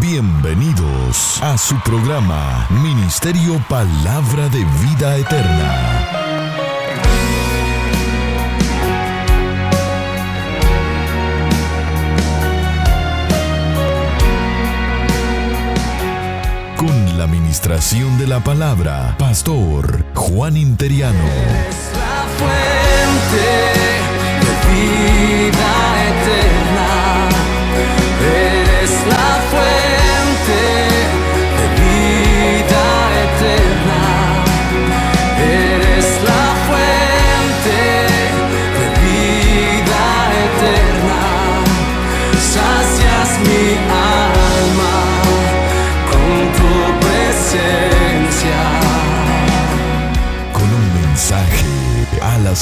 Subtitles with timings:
[0.00, 6.06] Bienvenidos a su programa Ministerio Palabra de Vida Eterna.
[16.76, 21.18] Con la administración de la palabra, Pastor Juan Interiano.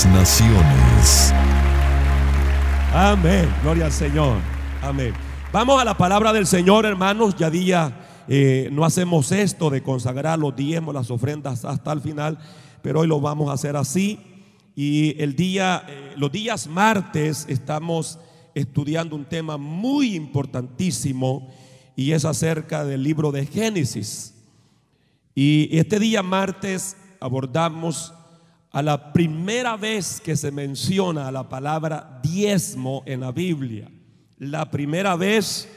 [0.07, 1.33] Naciones.
[2.93, 3.49] Amén.
[3.63, 4.39] Gloria al Señor.
[4.83, 5.13] Amén.
[5.53, 7.37] Vamos a la palabra del Señor, hermanos.
[7.37, 12.39] Ya día eh, no hacemos esto de consagrar los diezmos, las ofrendas hasta el final,
[12.83, 14.21] pero hoy lo vamos a hacer así.
[14.77, 18.19] Y el día, eh, los días martes estamos
[18.55, 21.49] estudiando un tema muy importantísimo
[21.97, 24.35] y es acerca del libro de Génesis.
[25.35, 28.13] Y este día martes abordamos
[28.79, 33.91] a la primera vez que se menciona la palabra diezmo en la Biblia.
[34.37, 35.69] La primera vez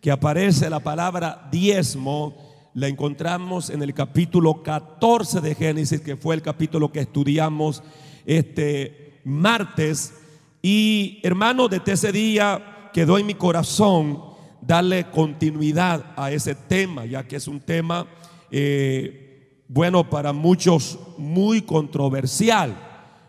[0.00, 2.34] que aparece la palabra diezmo
[2.72, 7.82] la encontramos en el capítulo 14 de Génesis, que fue el capítulo que estudiamos
[8.24, 10.14] este martes.
[10.62, 14.22] Y hermano, desde ese día quedó en mi corazón
[14.62, 18.06] darle continuidad a ese tema, ya que es un tema
[18.50, 19.25] eh,
[19.68, 22.76] bueno para muchos muy controversial.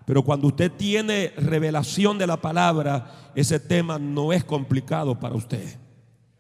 [0.06, 5.78] Pero cuando usted tiene revelación de la palabra, ese tema no es complicado para usted.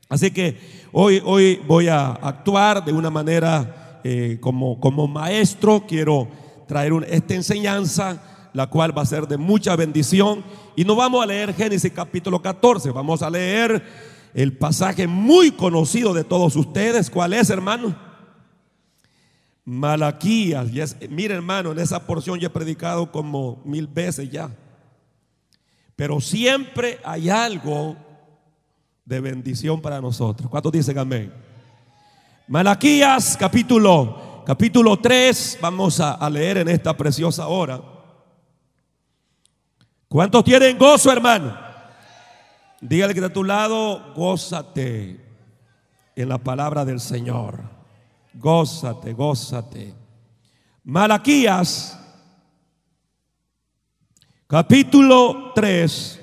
[0.09, 0.57] Así que
[0.93, 5.83] hoy, hoy voy a actuar de una manera eh, como, como maestro.
[5.85, 6.29] Quiero
[6.65, 10.45] traer esta enseñanza, la cual va a ser de mucha bendición.
[10.77, 13.83] Y no vamos a leer Génesis capítulo 14, vamos a leer
[14.33, 17.09] el pasaje muy conocido de todos ustedes.
[17.09, 18.06] ¿Cuál es, hermano?
[19.67, 20.71] Malaquías.
[20.71, 24.49] Y es- mire, hermano, en esa porción yo he predicado como mil veces ya.
[25.93, 27.97] Pero siempre hay algo
[29.03, 30.49] de bendición para nosotros.
[30.49, 31.33] ¿Cuántos dicen amén?
[32.47, 37.81] Malaquías capítulo, capítulo 3, vamos a, a leer en esta preciosa hora.
[40.07, 41.57] ¿Cuántos tienen gozo, hermano?
[42.79, 45.19] Dígale que de tu lado, gózate
[46.15, 47.75] en la palabra del Señor.
[48.39, 49.95] Gózate, gózate.
[50.83, 51.97] Malaquías
[54.45, 56.21] capítulo 3.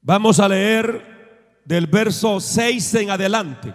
[0.00, 3.74] Vamos a leer del verso 6 en adelante.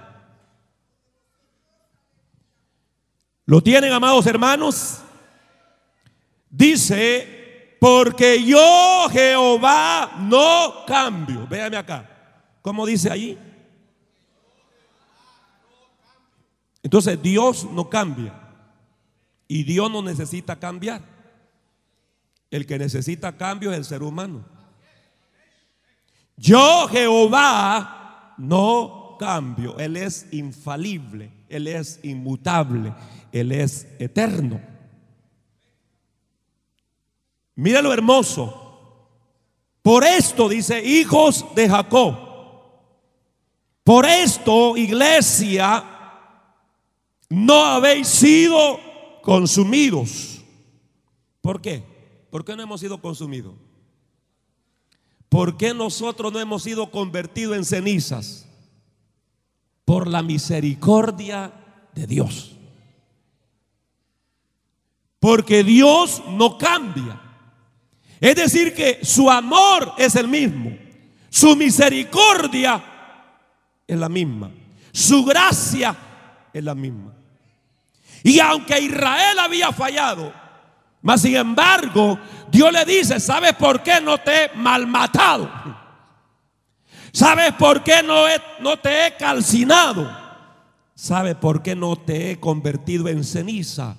[3.46, 5.02] ¿Lo tienen, amados hermanos?
[6.50, 11.48] Dice, porque yo Jehová no cambio.
[11.48, 12.17] Véame acá.
[12.68, 13.40] ¿Cómo dice ahí?
[16.84, 18.34] Entonces Dios no cambia.
[19.48, 21.02] Y Dios no necesita cambiar.
[22.52, 24.44] El que necesita cambio es el ser humano.
[26.36, 29.80] Yo Jehová no cambio.
[29.80, 31.32] Él es infalible.
[31.48, 32.94] Él es inmutable.
[33.32, 34.60] Él es eterno.
[37.56, 39.08] Mira lo hermoso.
[39.82, 42.27] Por esto dice, hijos de Jacob.
[43.88, 45.82] Por esto, iglesia,
[47.30, 48.82] no habéis sido
[49.22, 50.42] consumidos.
[51.40, 51.86] ¿Por qué?
[52.30, 53.54] ¿Por qué no hemos sido consumidos?
[55.30, 58.50] ¿Por qué nosotros no hemos sido convertidos en cenizas?
[59.86, 61.54] Por la misericordia
[61.96, 62.58] de Dios.
[65.18, 67.22] Porque Dios no cambia.
[68.20, 70.78] Es decir, que su amor es el mismo.
[71.30, 72.96] Su misericordia
[73.88, 74.52] es la misma.
[74.92, 75.96] Su gracia
[76.54, 77.14] es la misma.
[78.24, 80.34] Y aunque Israel había fallado,
[81.02, 82.20] mas sin embargo,
[82.52, 85.50] Dios le dice, ¿sabes por qué no te he malmatado?
[87.12, 88.26] ¿Sabes por qué no,
[88.60, 90.10] no te he calcinado?
[90.94, 93.96] ¿Sabes por qué no te he convertido en ceniza?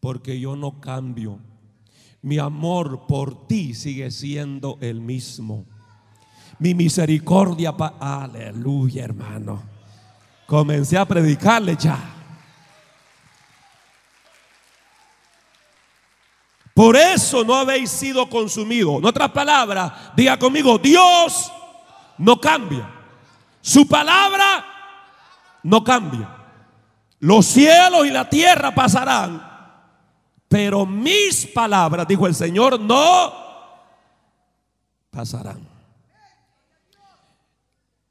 [0.00, 1.38] Porque yo no cambio.
[2.22, 5.64] Mi amor por ti sigue siendo el mismo.
[6.60, 9.62] Mi misericordia, aleluya, hermano.
[10.46, 11.98] Comencé a predicarle ya.
[16.74, 18.98] Por eso no habéis sido consumidos.
[18.98, 21.50] En otras palabras, diga conmigo, Dios
[22.18, 22.90] no cambia.
[23.62, 24.64] Su palabra
[25.62, 26.36] no cambia.
[27.20, 29.46] Los cielos y la tierra pasarán,
[30.48, 33.32] pero mis palabras, dijo el Señor, no
[35.10, 35.69] pasarán.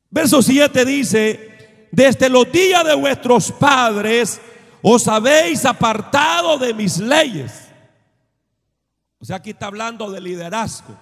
[0.10, 4.42] Verso 7 dice, desde los días de vuestros padres
[4.82, 7.70] os habéis apartado de mis leyes.
[9.20, 10.98] O sea, aquí está hablando de liderazgo.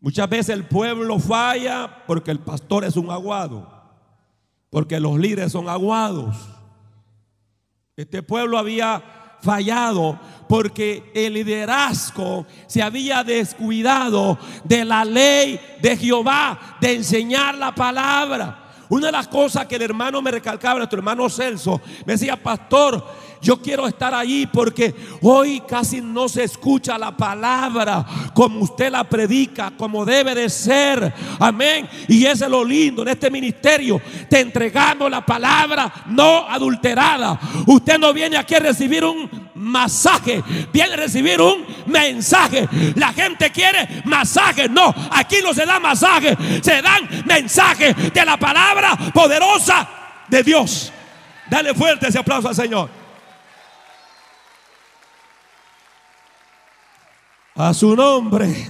[0.00, 3.66] Muchas veces el pueblo falla porque el pastor es un aguado,
[4.70, 6.36] porque los líderes son aguados.
[7.96, 9.02] Este pueblo había
[9.40, 17.74] fallado porque el liderazgo se había descuidado de la ley de Jehová, de enseñar la
[17.74, 18.62] palabra.
[18.88, 23.04] Una de las cosas que el hermano me recalcaba, nuestro hermano Celso, me decía, pastor,
[23.42, 28.04] yo quiero estar ahí porque hoy casi no se escucha la palabra
[28.34, 31.12] como usted la predica, como debe de ser.
[31.38, 31.88] Amén.
[32.08, 34.00] Y eso es lo lindo en este ministerio.
[34.28, 37.38] Te entregamos la palabra no adulterada.
[37.66, 40.42] Usted no viene aquí a recibir un masaje,
[40.72, 42.68] viene a recibir un mensaje.
[42.94, 44.68] La gente quiere masaje.
[44.68, 49.88] No, aquí no se da masaje, se dan mensajes de la palabra poderosa
[50.28, 50.92] de Dios.
[51.48, 52.90] Dale fuerte ese aplauso al Señor.
[57.54, 58.68] A su nombre,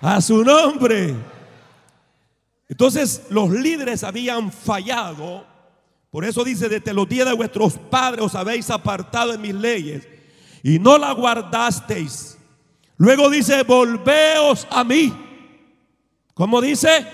[0.00, 1.14] a su nombre.
[2.68, 5.53] Entonces los líderes habían fallado.
[6.14, 10.06] Por eso dice, desde los días de vuestros padres os habéis apartado de mis leyes
[10.62, 12.38] y no la guardasteis.
[12.98, 15.12] Luego dice, volveos a mí.
[16.32, 17.04] ¿Cómo dice?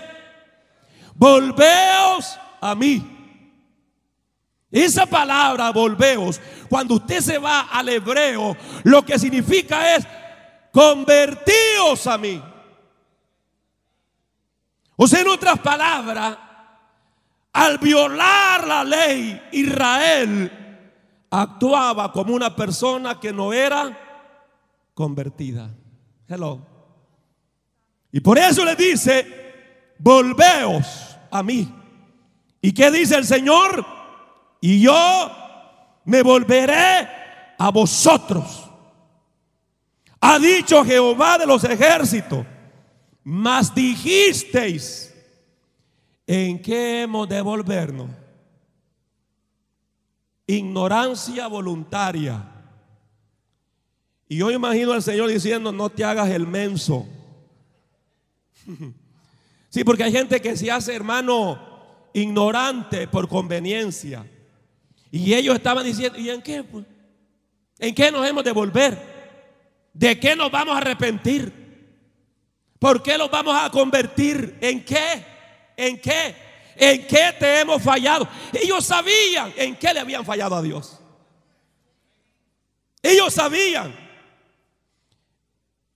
[1.15, 3.03] Volveos a mí.
[4.71, 6.39] Esa palabra, volveos,
[6.69, 10.07] cuando usted se va al hebreo, lo que significa es
[10.71, 12.43] convertíos a mí.
[14.95, 16.50] O sea, en otras palabras,
[17.53, 20.51] al violar la ley, Israel
[21.31, 23.99] actuaba como una persona que no era
[24.95, 25.71] convertida.
[26.29, 26.67] Hello.
[28.13, 31.73] Y por eso le dice, volveos a mí.
[32.61, 33.85] ¿Y qué dice el Señor?
[34.61, 35.31] Y yo
[36.05, 37.09] me volveré
[37.59, 38.69] a vosotros.
[40.21, 42.45] Ha dicho Jehová de los ejércitos,
[43.25, 45.10] mas dijisteis,
[46.33, 48.09] ¿en qué hemos de volvernos?
[50.47, 52.47] Ignorancia voluntaria.
[54.29, 57.07] Y yo imagino al Señor diciendo, no te hagas el menso.
[59.73, 61.57] Sí, porque hay gente que se hace hermano
[62.13, 64.29] ignorante por conveniencia.
[65.13, 66.65] Y ellos estaban diciendo, ¿y en qué?
[66.65, 66.85] Pues?
[67.79, 68.99] ¿En qué nos hemos de volver?
[69.95, 71.53] ¿De qué nos vamos a arrepentir?
[72.81, 74.59] ¿Por qué nos vamos a convertir?
[74.61, 75.30] ¿En qué?
[75.81, 76.37] ¿En qué?
[76.77, 78.29] ¿En qué te hemos fallado?
[78.53, 81.01] Ellos sabían en qué le habían fallado a Dios.
[83.03, 83.95] Ellos sabían.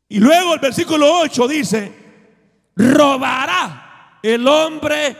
[0.08, 1.92] Y luego el versículo 8 dice,
[2.75, 5.16] robará el hombre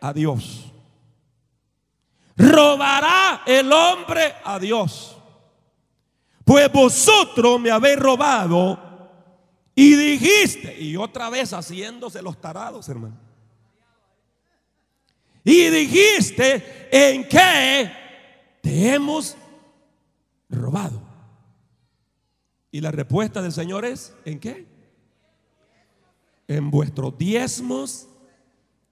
[0.00, 0.64] a Dios.
[2.36, 5.16] Robará el hombre a Dios.
[6.44, 8.78] Pues vosotros me habéis robado
[9.74, 13.23] y dijiste, y otra vez haciéndose los tarados, hermano.
[15.44, 17.92] Y dijiste, ¿en qué
[18.62, 19.36] te hemos
[20.48, 21.02] robado?
[22.70, 24.66] Y la respuesta del Señor es, ¿en qué?
[26.48, 28.08] En vuestros diezmos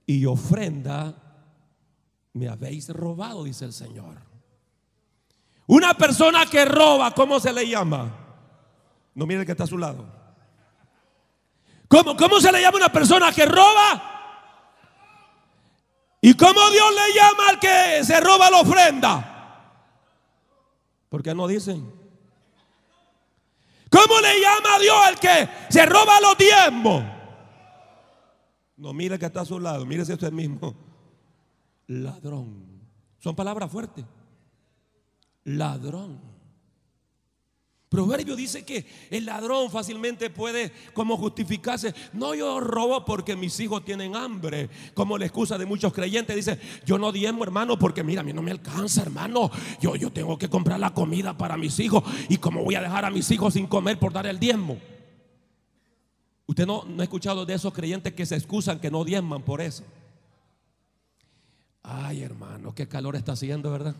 [0.06, 1.18] y ofrenda
[2.34, 4.18] me habéis robado, dice el Señor.
[5.66, 8.18] Una persona que roba, ¿cómo se le llama?
[9.14, 10.06] No mire que está a su lado.
[11.88, 14.11] ¿Cómo, ¿Cómo se le llama una persona que roba?
[16.22, 19.28] ¿Y cómo Dios le llama al que se roba la ofrenda?
[21.10, 21.92] ¿Por qué no dicen?
[23.90, 27.04] ¿Cómo le llama a Dios al que se roba los diezmos?
[28.78, 30.74] No mire que está a su lado, mire si usted mismo.
[31.88, 32.80] Ladrón.
[33.18, 34.06] Son palabras fuertes
[35.44, 36.20] ladrón.
[37.92, 41.94] Proverbio dice que el ladrón fácilmente puede como justificarse.
[42.14, 44.70] No, yo robo porque mis hijos tienen hambre.
[44.94, 46.34] Como la excusa de muchos creyentes.
[46.34, 49.50] Dice, yo no diezmo hermano porque mira, a mí no me alcanza hermano.
[49.78, 52.02] Yo, yo tengo que comprar la comida para mis hijos.
[52.30, 54.78] Y como voy a dejar a mis hijos sin comer por dar el diezmo.
[56.46, 59.60] Usted no, no ha escuchado de esos creyentes que se excusan que no diezman por
[59.60, 59.84] eso.
[61.82, 63.96] Ay hermano, qué calor está haciendo, ¿verdad?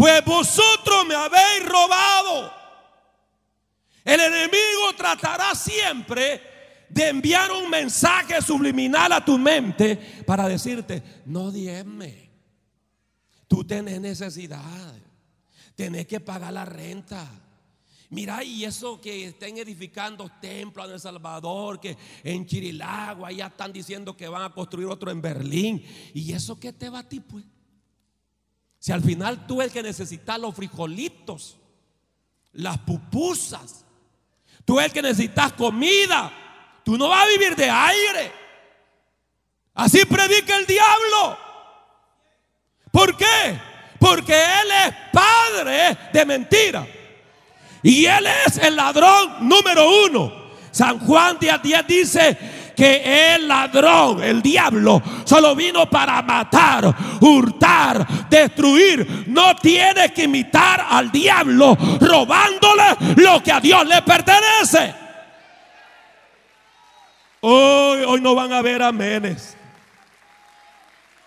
[0.00, 2.50] Pues vosotros me habéis robado.
[4.02, 6.40] El enemigo tratará siempre
[6.88, 12.30] de enviar un mensaje subliminal a tu mente para decirte, no diezme,
[13.46, 14.94] tú tenés necesidad,
[15.74, 17.30] tenés que pagar la renta.
[18.08, 23.70] Mira, y eso que estén edificando templos en El Salvador, que en Chirilagua ya están
[23.70, 25.84] diciendo que van a construir otro en Berlín.
[26.14, 27.44] ¿Y eso qué te va a ti, pues?
[28.80, 31.58] Si al final tú el que necesitas los frijolitos,
[32.54, 33.84] las pupusas,
[34.64, 36.32] tú el que necesitas comida,
[36.82, 38.32] tú no vas a vivir de aire.
[39.74, 41.38] Así predica el diablo.
[42.90, 43.60] ¿Por qué?
[43.98, 46.86] Porque él es padre de mentira.
[47.82, 50.32] Y él es el ladrón número uno.
[50.70, 52.38] San Juan 10, 10 dice
[52.80, 59.24] que el ladrón, el diablo, solo vino para matar, hurtar, destruir.
[59.26, 64.94] No tiene que imitar al diablo robándole lo que a Dios le pertenece.
[67.42, 69.58] Hoy, hoy no van a ver amenes.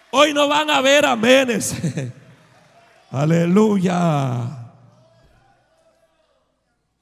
[0.10, 1.76] Hoy no van a ver amenes.
[3.12, 4.58] Aleluya.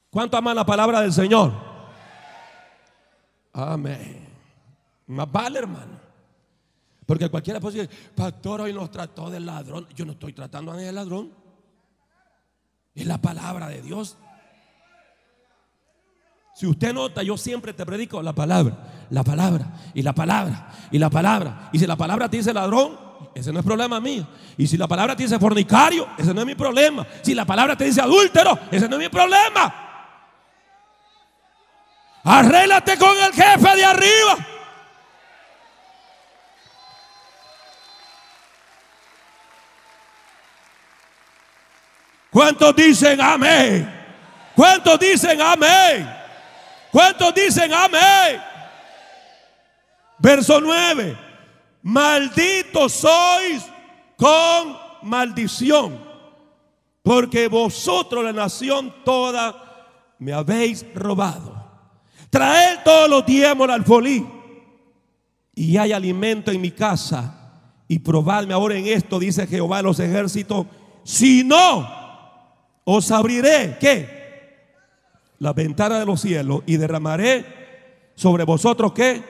[0.09, 1.53] ¿Cuánto aman la palabra del Señor?
[3.53, 4.20] Amén.
[5.11, 5.99] Más vale, hermano.
[7.05, 9.87] Porque cualquiera puede decir, pastor, hoy nos trató de ladrón.
[9.93, 11.33] Yo no estoy tratando a nadie de ladrón.
[12.95, 14.17] Es la palabra de Dios.
[16.55, 18.77] Si usted nota, yo siempre te predico la palabra,
[19.09, 21.69] la palabra, y la palabra, y la palabra.
[21.73, 22.97] Y si la palabra te dice ladrón,
[23.33, 24.25] ese no es problema mío.
[24.57, 27.05] Y si la palabra te dice fornicario, ese no es mi problema.
[27.21, 29.73] Si la palabra te dice adúltero, ese no es mi problema.
[32.23, 34.47] Arréglate con el jefe de arriba.
[42.31, 43.91] ¿Cuántos dicen amén?
[44.55, 46.09] ¿Cuántos dicen amén?
[46.91, 48.41] ¿Cuántos dicen amén?
[50.17, 51.17] Verso 9.
[51.83, 53.65] Malditos sois
[54.15, 55.99] con maldición,
[57.01, 61.59] porque vosotros la nación toda me habéis robado.
[62.29, 64.25] Traed todos los diezmos al alfolí
[65.53, 67.37] y hay alimento en mi casa.
[67.89, 70.65] Y probadme ahora en esto, dice Jehová de los ejércitos.
[71.03, 72.00] Si no,
[72.83, 74.21] os abriré, ¿qué?
[75.39, 77.45] La ventana de los cielos y derramaré
[78.15, 79.23] sobre vosotros, ¿qué?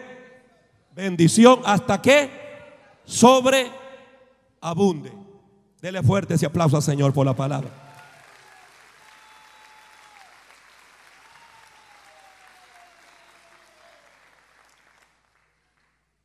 [0.93, 2.29] Bendición hasta que
[3.05, 5.11] sobreabunde.
[5.81, 7.69] Dele fuerte ese aplauso al Señor por la palabra.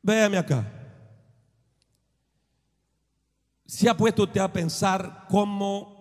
[0.01, 0.65] Véame acá.
[3.65, 5.96] ¿Se ha puesto usted a pensar cómo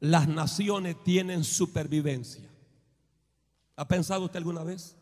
[0.00, 2.48] las naciones tienen supervivencia?
[3.76, 4.96] ¿Ha pensado usted alguna vez?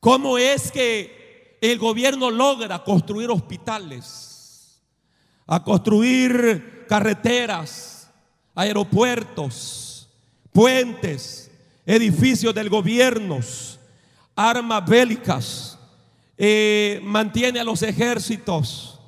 [0.00, 4.82] ¿Cómo es que el gobierno logra construir hospitales,
[5.46, 8.10] a construir carreteras,
[8.54, 10.08] aeropuertos,
[10.52, 11.50] puentes,
[11.86, 13.38] edificios del gobierno,
[14.34, 15.78] armas bélicas?
[16.36, 18.98] Eh, mantiene a los ejércitos,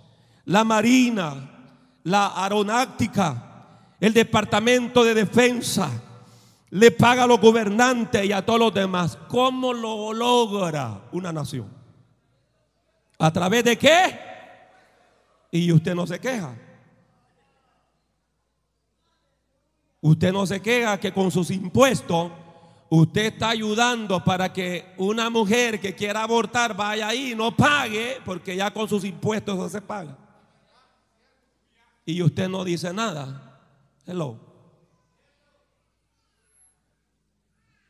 [0.45, 1.51] la marina,
[2.05, 3.54] la aeronáutica,
[4.05, 5.91] el departamento de defensa,
[6.69, 9.17] le paga a los gobernantes y a todos los demás.
[9.29, 11.73] ¿Cómo lo logra una nación?
[13.19, 14.21] ¿A través de qué?
[15.51, 16.55] Y usted no se queja.
[20.03, 22.31] Usted no se queja que con sus impuestos
[22.91, 28.19] Usted está ayudando para que una mujer que quiera abortar vaya ahí y no pague,
[28.25, 30.17] porque ya con sus impuestos no se paga.
[32.05, 33.54] Y usted no dice nada.
[34.07, 34.39] Hello.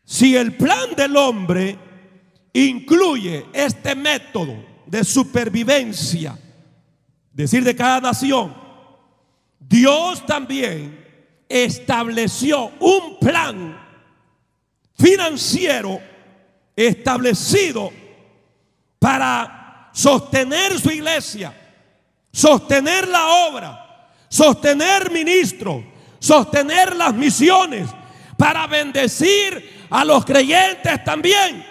[0.04, 1.76] Si el plan del hombre
[2.52, 6.38] incluye este método de supervivencia,
[7.32, 8.54] decir de cada nación,
[9.58, 11.04] Dios también
[11.48, 13.76] estableció un plan
[14.96, 16.00] financiero
[16.76, 17.90] establecido
[18.98, 21.52] para sostener su iglesia,
[22.30, 25.82] sostener la obra, sostener ministros,
[26.24, 27.88] sostener las misiones,
[28.38, 31.64] para bendecir a los creyentes también.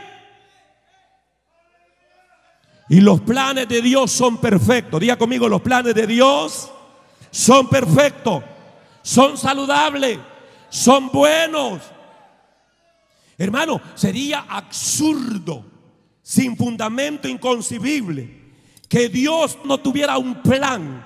[2.88, 5.00] Y los planes de Dios son perfectos.
[5.00, 6.72] Diga conmigo, los planes de Dios
[7.32, 8.44] son perfectos,
[9.02, 10.20] son saludables,
[10.70, 11.82] son buenos,
[13.36, 15.66] Hermano, sería absurdo,
[16.22, 18.54] sin fundamento inconcebible,
[18.88, 21.04] que Dios no tuviera un plan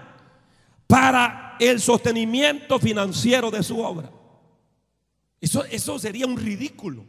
[0.85, 4.11] para el sostenimiento financiero de su obra.
[5.39, 7.05] Eso, eso sería un ridículo.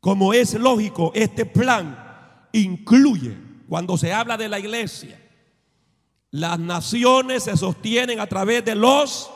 [0.00, 3.36] Como es lógico, este plan incluye,
[3.68, 5.20] cuando se habla de la iglesia,
[6.30, 9.30] las naciones se sostienen a través de los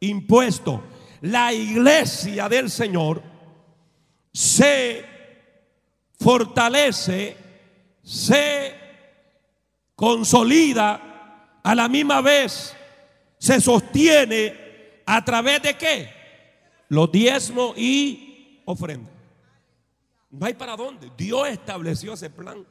[0.00, 0.80] impuestos.
[1.20, 3.22] La iglesia del Señor
[4.32, 5.04] se
[6.18, 7.36] fortalece,
[8.02, 8.74] se
[9.96, 11.08] consolida,
[11.68, 12.74] a la misma vez
[13.38, 16.10] se sostiene a través de qué?
[16.88, 19.12] Los diezmos y ofrendas.
[20.30, 21.10] No hay para dónde.
[21.16, 22.66] Dios estableció ese plan.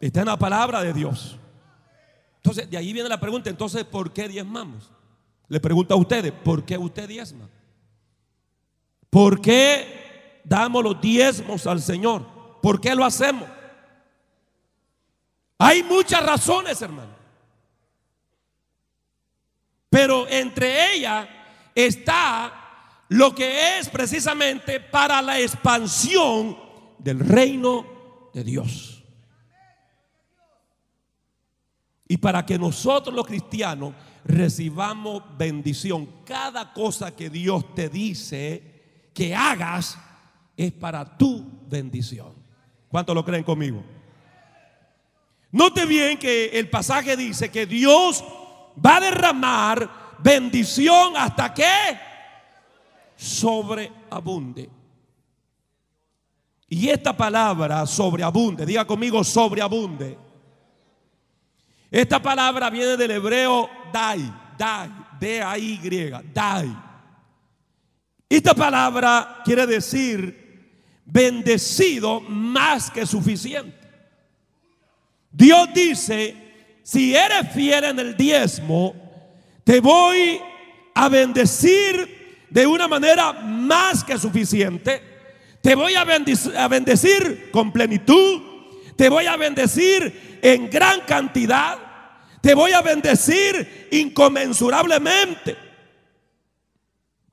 [0.00, 1.38] Está en la palabra de Dios.
[2.36, 4.90] Entonces, de ahí viene la pregunta, entonces, ¿por qué diezmamos?
[5.48, 7.48] Le pregunto a ustedes, ¿por qué usted diezma?
[9.10, 12.26] ¿Por qué damos los diezmos al Señor?
[12.60, 13.48] ¿Por qué lo hacemos?
[15.58, 17.23] Hay muchas razones, hermano.
[19.94, 21.28] Pero entre ellas
[21.72, 22.52] está
[23.10, 26.58] lo que es precisamente para la expansión
[26.98, 29.04] del reino de Dios.
[32.08, 36.24] Y para que nosotros los cristianos recibamos bendición.
[36.24, 39.96] Cada cosa que Dios te dice que hagas
[40.56, 42.34] es para tu bendición.
[42.88, 43.84] ¿Cuántos lo creen conmigo?
[45.52, 48.24] Note bien que el pasaje dice que Dios
[48.84, 51.98] va a derramar bendición hasta que
[53.16, 54.70] sobreabunde.
[56.68, 60.18] Y esta palabra sobreabunde, diga conmigo sobreabunde.
[61.90, 64.90] Esta palabra viene del hebreo dai, dai,
[65.20, 66.76] D-A-Y, dai.
[68.28, 70.44] Esta palabra quiere decir
[71.04, 73.78] bendecido más que suficiente.
[75.30, 76.43] Dios dice,
[76.84, 78.94] si eres fiel en el diezmo,
[79.64, 80.38] te voy
[80.94, 85.02] a bendecir de una manera más que suficiente.
[85.62, 88.42] Te voy a bendecir, con plenitud.
[88.96, 91.78] Te voy a bendecir en gran cantidad.
[92.42, 95.56] Te voy a bendecir inconmensurablemente.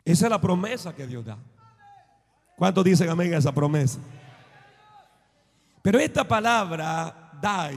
[0.05, 1.37] Esa es la promesa que Dios da.
[2.55, 3.99] ¿Cuántos dicen amén a esa promesa?
[5.81, 7.75] Pero esta palabra, dai,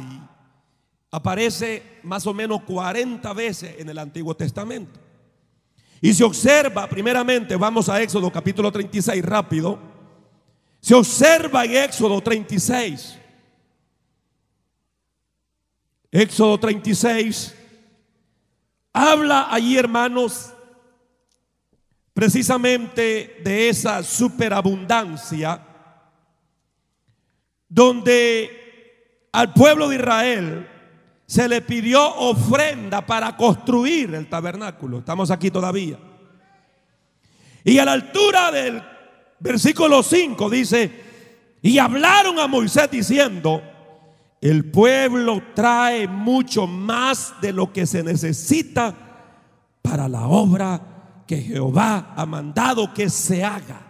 [1.14, 4.98] aparece más o menos 40 veces en el Antiguo Testamento.
[6.00, 9.79] Y se observa, primeramente, vamos a Éxodo capítulo 36, rápido.
[10.81, 13.16] Se observa en Éxodo 36.
[16.11, 17.55] Éxodo 36.
[18.92, 20.53] Habla allí, hermanos,
[22.12, 25.64] precisamente de esa superabundancia,
[27.68, 30.73] donde al pueblo de Israel
[31.26, 34.98] se le pidió ofrenda para construir el tabernáculo.
[34.98, 35.98] Estamos aquí todavía.
[37.64, 38.82] Y a la altura del
[39.40, 41.04] versículo 5 dice,
[41.62, 43.62] y hablaron a Moisés diciendo,
[44.40, 48.94] el pueblo trae mucho más de lo que se necesita
[49.80, 53.80] para la obra que Jehová ha mandado que se haga.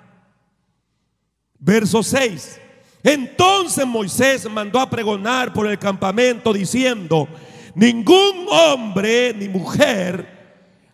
[1.58, 2.60] Verso 6.
[3.04, 7.28] Entonces Moisés mandó a pregonar por el campamento diciendo,
[7.74, 10.26] ningún hombre ni mujer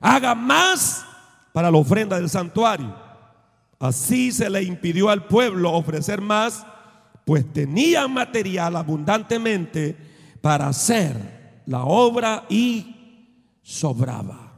[0.01, 1.07] haga más
[1.53, 2.93] para la ofrenda del santuario.
[3.79, 6.67] Así se le impidió al pueblo ofrecer más,
[7.25, 9.97] pues tenían material abundantemente
[10.41, 14.53] para hacer la obra y sobraba.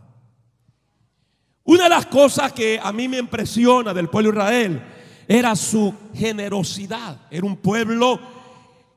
[1.64, 4.82] Una de las cosas que a mí me impresiona del pueblo de Israel
[5.28, 7.16] era su generosidad.
[7.30, 8.20] Era un pueblo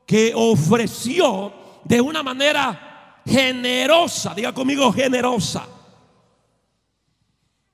[0.06, 1.52] que ofreció
[1.84, 5.66] de una manera generosa, diga conmigo generosa.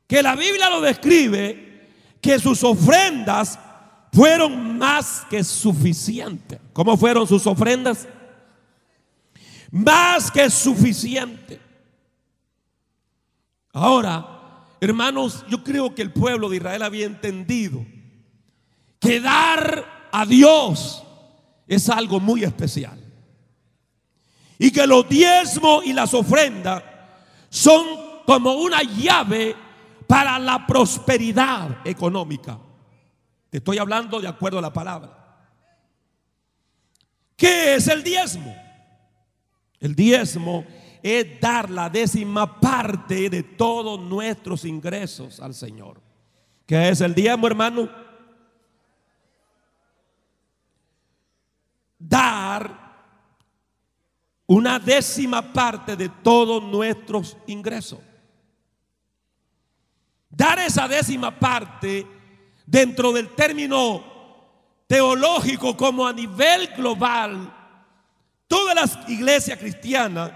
[0.07, 3.59] Que la Biblia lo describe que sus ofrendas
[4.13, 6.61] fueron más que suficientes.
[6.73, 8.07] ¿Cómo fueron sus ofrendas?
[9.71, 11.61] Más que suficiente.
[13.73, 17.85] Ahora, hermanos, yo creo que el pueblo de Israel había entendido
[19.03, 21.03] que dar a Dios
[21.67, 22.99] es algo muy especial.
[24.59, 26.85] Y que los diezmos y las ofrendas
[27.51, 27.85] son
[28.25, 29.57] como una llave
[30.07, 32.59] para la prosperidad económica.
[33.51, 35.19] Te estoy hablando de acuerdo a la palabra.
[37.37, 38.55] ¿Qué es el diezmo?
[39.81, 40.65] El diezmo
[41.03, 46.01] es dar la décima parte de todos nuestros ingresos al Señor.
[46.67, 48.02] ¿Qué es el diezmo, hermano?
[52.09, 52.83] Dar
[54.47, 57.99] una décima parte de todos nuestros ingresos.
[60.29, 62.07] Dar esa décima parte
[62.67, 64.05] dentro del término
[64.87, 67.53] teológico como a nivel global,
[68.47, 70.33] todas las iglesias cristianas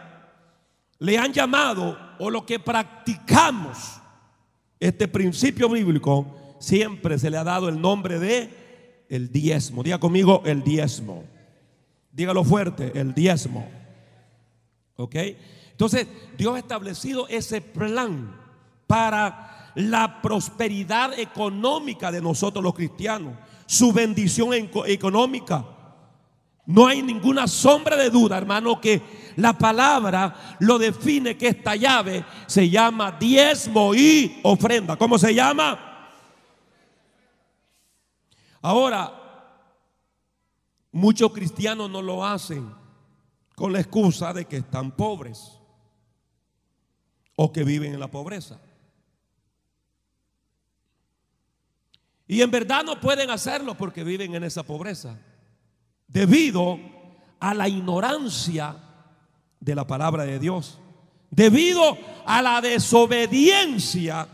[0.99, 4.01] le han llamado o lo que practicamos
[4.81, 9.83] este principio bíblico siempre se le ha dado el nombre de el diezmo.
[9.83, 11.25] Diga conmigo el diezmo.
[12.17, 13.69] Dígalo fuerte, el diezmo.
[14.97, 15.15] ¿Ok?
[15.73, 16.07] Entonces,
[16.39, 18.35] Dios ha establecido ese plan
[18.87, 23.35] para la prosperidad económica de nosotros los cristianos,
[23.67, 24.55] su bendición
[24.87, 25.67] económica.
[26.65, 29.03] No hay ninguna sombra de duda, hermano, que
[29.37, 34.97] la palabra lo define que esta llave se llama diezmo y ofrenda.
[34.97, 36.09] ¿Cómo se llama?
[38.63, 39.26] Ahora,
[40.97, 42.73] muchos cristianos no lo hacen
[43.55, 45.61] con la excusa de que están pobres
[47.37, 48.59] o que viven en la pobreza.
[52.27, 55.19] Y en verdad no pueden hacerlo porque viven en esa pobreza,
[56.09, 56.79] debido
[57.41, 58.77] a la ignorancia
[59.61, 60.81] de la palabra de Dios,
[61.31, 64.27] debido a la desobediencia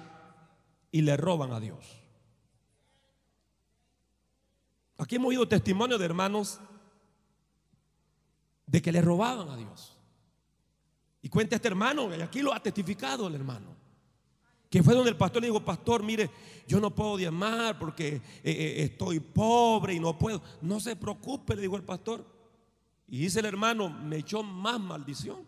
[0.92, 2.01] y le roban a Dios.
[5.02, 6.60] Aquí hemos oído testimonio de hermanos
[8.66, 9.96] de que le robaban a Dios.
[11.20, 13.74] Y cuenta este hermano, y aquí lo ha testificado el hermano,
[14.70, 16.30] que fue donde el pastor le dijo, pastor, mire,
[16.68, 20.40] yo no puedo diezmar porque eh, eh, estoy pobre y no puedo.
[20.60, 22.24] No se preocupe, le dijo el pastor.
[23.08, 25.44] Y dice el hermano, me echó más maldición.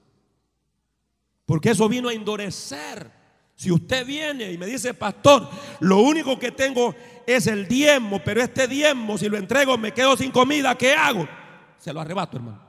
[1.47, 3.24] Porque eso vino a endurecer.
[3.55, 5.49] Si usted viene y me dice, pastor,
[5.81, 6.95] lo único que tengo
[7.27, 11.29] es el diezmo, pero este diezmo, si lo entrego, me quedo sin comida, ¿qué hago?
[11.79, 12.61] Se lo arrebato, hermano.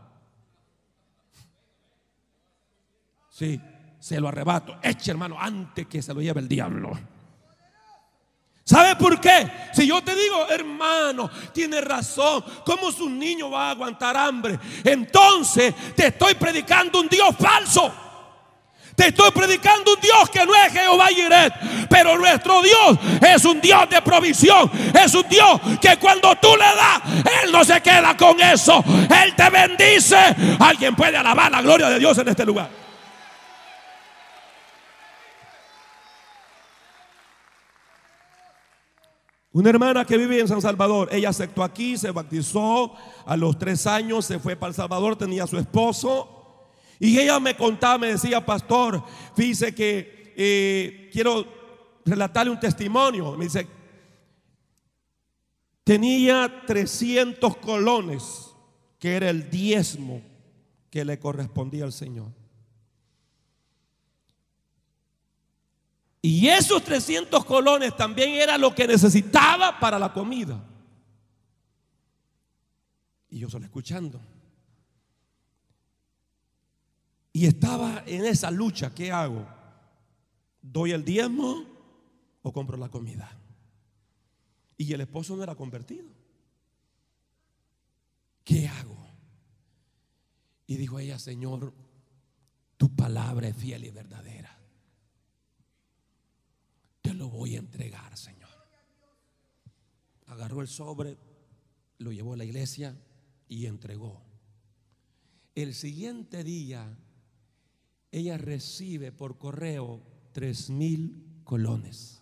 [3.29, 3.59] Sí,
[3.99, 4.77] se lo arrebato.
[4.81, 6.97] Eche, hermano, antes que se lo lleve el diablo.
[8.63, 9.51] ¿Sabe por qué?
[9.73, 14.59] Si yo te digo, hermano, tiene razón, ¿cómo su niño va a aguantar hambre?
[14.83, 17.93] Entonces te estoy predicando un Dios falso.
[18.95, 21.51] Te estoy predicando un Dios que no es Jehová Jireh,
[21.89, 24.71] pero nuestro Dios es un Dios de provisión.
[24.93, 27.01] Es un Dios que cuando tú le das,
[27.43, 28.83] Él no se queda con eso.
[28.87, 30.17] Él te bendice.
[30.59, 32.69] Alguien puede alabar la gloria de Dios en este lugar.
[39.51, 42.93] Una hermana que vive en San Salvador, ella aceptó aquí, se bautizó,
[43.25, 46.34] a los tres años se fue para El Salvador, tenía a su esposo.
[46.99, 49.03] Y ella me contaba, me decía, pastor,
[49.35, 51.45] fíjese que eh, quiero
[52.05, 53.33] relatarle un testimonio.
[53.33, 53.67] Me dice,
[55.83, 58.51] tenía 300 colones,
[58.99, 60.21] que era el diezmo
[60.89, 62.31] que le correspondía al Señor.
[66.21, 70.63] Y esos 300 colones también era lo que necesitaba para la comida.
[73.29, 74.19] Y yo solo escuchando.
[77.35, 79.45] Y estaba en esa lucha, ¿qué hago?
[80.61, 81.65] ¿Doy el diezmo
[82.41, 83.29] o compro la comida?
[84.77, 86.07] Y el esposo no era convertido.
[88.45, 88.97] ¿Qué hago?
[90.65, 91.73] Y dijo ella, Señor,
[92.77, 94.55] tu palabra es fiel y verdadera
[97.05, 98.49] te lo voy a entregar, Señor.
[100.25, 101.15] Agarró el sobre,
[101.99, 102.97] lo llevó a la iglesia
[103.47, 104.23] y entregó.
[105.53, 106.97] El siguiente día,
[108.15, 110.01] ella recibe por correo
[110.31, 112.21] tres mil colones.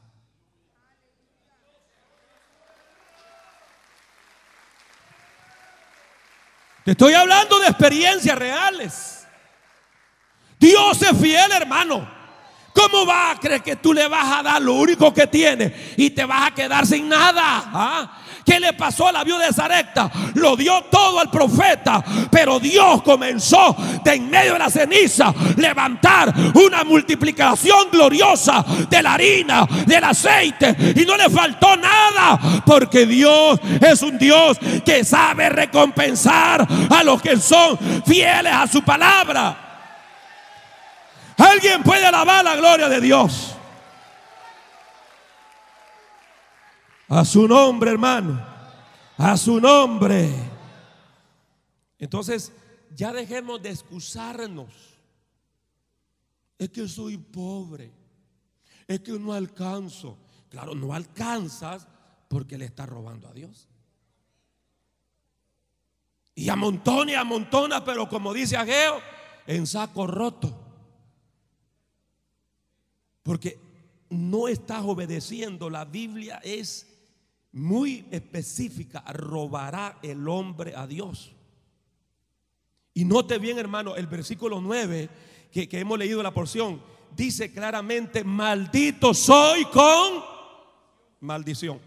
[6.83, 9.27] Te estoy hablando de experiencias reales.
[10.59, 12.11] Dios es fiel, hermano.
[12.73, 16.09] ¿Cómo va a creer que tú le vas a dar lo único que tiene y
[16.09, 17.69] te vas a quedar sin nada?
[17.71, 18.22] ¿Ah?
[18.45, 20.11] ¿Qué le pasó a la viuda de Zarepta?
[20.35, 26.33] Lo dio todo al profeta, pero Dios comenzó de en medio de la ceniza levantar
[26.53, 33.59] una multiplicación gloriosa de la harina, del aceite y no le faltó nada, porque Dios
[33.81, 39.57] es un Dios que sabe recompensar a los que son fieles a su palabra.
[41.37, 43.55] Alguien puede alabar la gloria de Dios.
[47.15, 48.43] A su nombre, hermano.
[49.19, 50.33] A su nombre.
[51.99, 52.51] Entonces,
[52.95, 54.73] ya dejemos de excusarnos.
[56.57, 57.91] Es que soy pobre.
[58.87, 60.17] Es que no alcanzo.
[60.49, 61.87] Claro, no alcanzas
[62.29, 63.67] porque le está robando a Dios.
[66.33, 68.99] Y amontona y amontona, pero como dice Ageo,
[69.45, 70.51] en saco roto.
[73.21, 73.59] Porque
[74.09, 75.69] no estás obedeciendo.
[75.69, 76.87] La Biblia es
[77.53, 79.03] muy específica.
[79.13, 81.31] Robará el hombre a Dios.
[82.93, 85.09] Y note bien, hermano, el versículo 9
[85.51, 86.81] que, que hemos leído la porción.
[87.15, 90.23] Dice claramente, maldito soy con
[91.21, 91.79] maldición.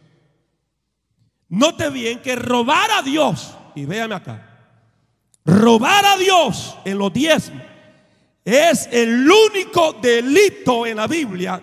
[1.48, 4.72] Note bien que robar a Dios, y véame acá,
[5.44, 7.62] robar a Dios en los diezmos
[8.46, 11.60] es el único delito en la Biblia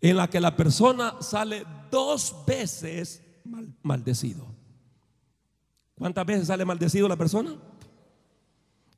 [0.00, 4.46] en la que la persona sale dos veces mal- maldecido.
[5.94, 7.56] ¿Cuántas veces sale maldecido la persona?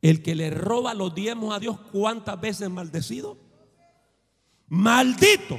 [0.02, 3.36] El que le roba los diezmos a Dios, ¿cuántas veces maldecido?
[4.68, 5.58] Maldito.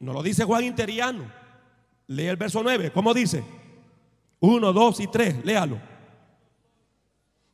[0.00, 1.30] No lo dice Juan Interiano.
[2.06, 2.92] Lee el verso 9.
[2.92, 3.44] ¿Cómo dice?
[4.40, 5.44] Uno, dos y tres.
[5.44, 5.80] Léalo.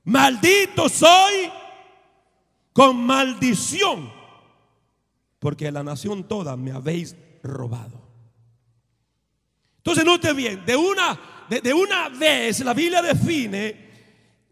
[0.05, 1.51] Maldito soy
[2.73, 4.13] con maldición,
[5.45, 8.01] porque la nación toda me habéis robado.
[9.77, 13.91] Entonces, note bien, de una, de, de una vez la Biblia define,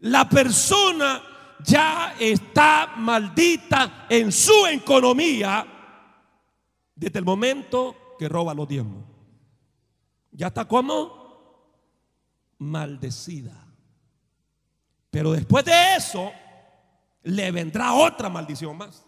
[0.01, 5.65] la persona ya está maldita en su economía
[6.93, 9.03] desde el momento que roba los diezmos.
[10.31, 11.89] Ya está como
[12.59, 13.65] maldecida.
[15.09, 16.31] Pero después de eso,
[17.23, 19.03] le vendrá otra maldición más.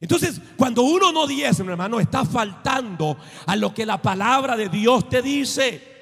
[0.00, 5.08] Entonces, cuando uno no diezma, hermano, está faltando a lo que la palabra de Dios
[5.08, 5.98] te dice.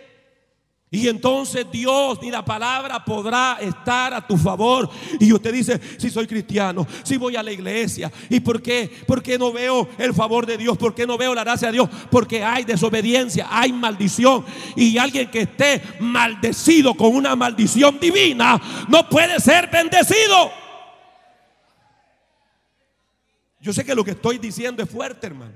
[0.88, 4.88] Y entonces Dios ni la palabra podrá estar a tu favor.
[5.18, 8.12] Y usted dice, si soy cristiano, si voy a la iglesia.
[8.30, 8.90] ¿Y por qué?
[9.06, 12.44] Porque no veo el favor de Dios, porque no veo la gracia de Dios, porque
[12.44, 14.44] hay desobediencia, hay maldición.
[14.76, 20.65] Y alguien que esté maldecido con una maldición divina no puede ser bendecido.
[23.66, 25.54] Yo sé que lo que estoy diciendo es fuerte, hermano.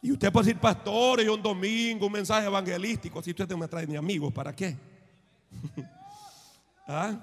[0.00, 3.22] Y usted puede decir, pastor, y un domingo, un mensaje evangelístico.
[3.22, 4.74] Si usted no me trae ni amigos, ¿para qué?
[6.88, 7.14] ¿Ah?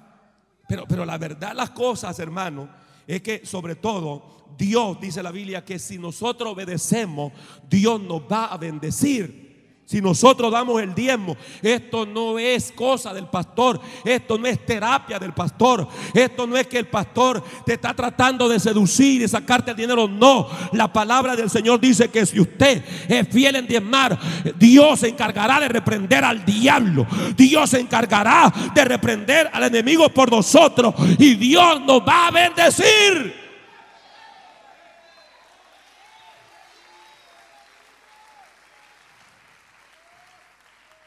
[0.68, 2.70] Pero, pero la verdad, las cosas, hermano,
[3.08, 7.34] es que sobre todo Dios, dice la Biblia, que si nosotros obedecemos,
[7.68, 9.49] Dios nos va a bendecir.
[9.90, 15.18] Si nosotros damos el diezmo, esto no es cosa del pastor, esto no es terapia
[15.18, 19.72] del pastor, esto no es que el pastor te está tratando de seducir y sacarte
[19.72, 20.48] el dinero, no.
[20.74, 24.20] La palabra del Señor dice que si usted es fiel en diezmar,
[24.60, 30.30] Dios se encargará de reprender al diablo, Dios se encargará de reprender al enemigo por
[30.30, 33.49] nosotros y Dios nos va a bendecir.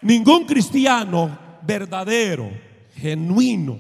[0.03, 2.51] Ningún cristiano verdadero,
[2.95, 3.79] genuino,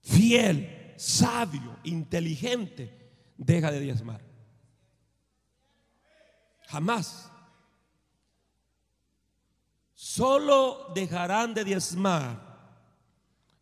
[0.00, 4.20] fiel, sabio, inteligente, deja de diezmar.
[6.68, 7.30] Jamás.
[9.94, 12.54] Solo dejarán de diezmar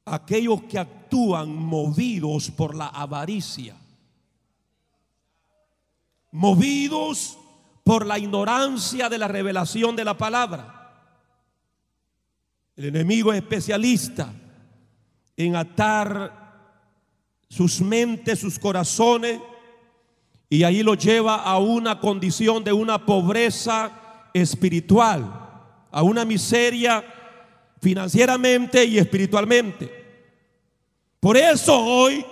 [0.05, 3.77] aquellos que actúan movidos por la avaricia,
[6.31, 7.38] movidos
[7.85, 10.82] por la ignorancia de la revelación de la palabra.
[12.76, 14.32] El enemigo es especialista
[15.37, 16.40] en atar
[17.48, 19.40] sus mentes, sus corazones,
[20.48, 25.50] y ahí lo lleva a una condición de una pobreza espiritual,
[25.90, 27.04] a una miseria
[27.80, 30.02] financieramente y espiritualmente.
[31.20, 32.24] Por eso hoy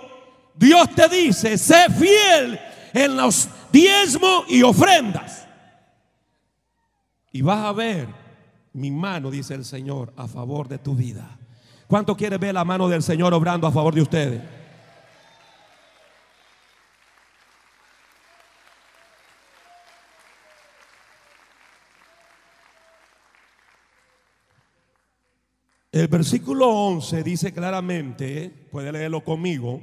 [0.55, 2.59] Dios te dice, sé fiel
[2.93, 5.47] en los diezmos y ofrendas.
[7.31, 8.20] Y vas a ver
[8.73, 11.37] mi mano, dice el Señor, a favor de tu vida.
[11.87, 14.41] ¿Cuánto quiere ver la mano del Señor obrando a favor de ustedes?
[25.91, 29.81] El versículo 11 dice claramente, puede leerlo conmigo,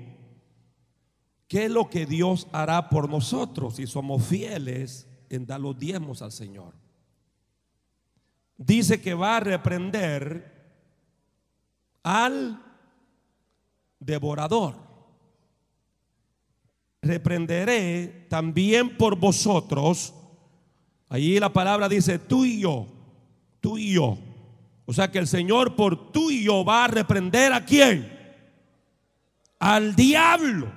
[1.47, 6.23] ¿qué es lo que Dios hará por nosotros si somos fieles en dar los diezmos
[6.23, 6.88] al Señor?
[8.59, 10.59] Dice que va a reprender
[12.03, 12.61] al
[14.01, 14.75] devorador.
[17.01, 20.13] Reprenderé también por vosotros.
[21.09, 22.89] Allí la palabra dice tú y yo,
[23.61, 24.19] tú y yo.
[24.87, 28.13] O sea que el Señor por tú y yo va a reprender a quién?
[29.61, 30.73] Al diablo.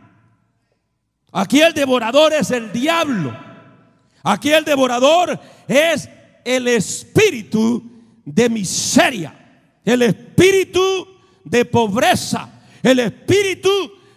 [1.32, 3.36] Aquí el devorador es el diablo.
[4.22, 6.10] Aquí el devorador es
[6.46, 7.84] el espíritu
[8.26, 9.38] de miseria.
[9.84, 11.08] El espíritu
[11.44, 13.70] de pobreza, el espíritu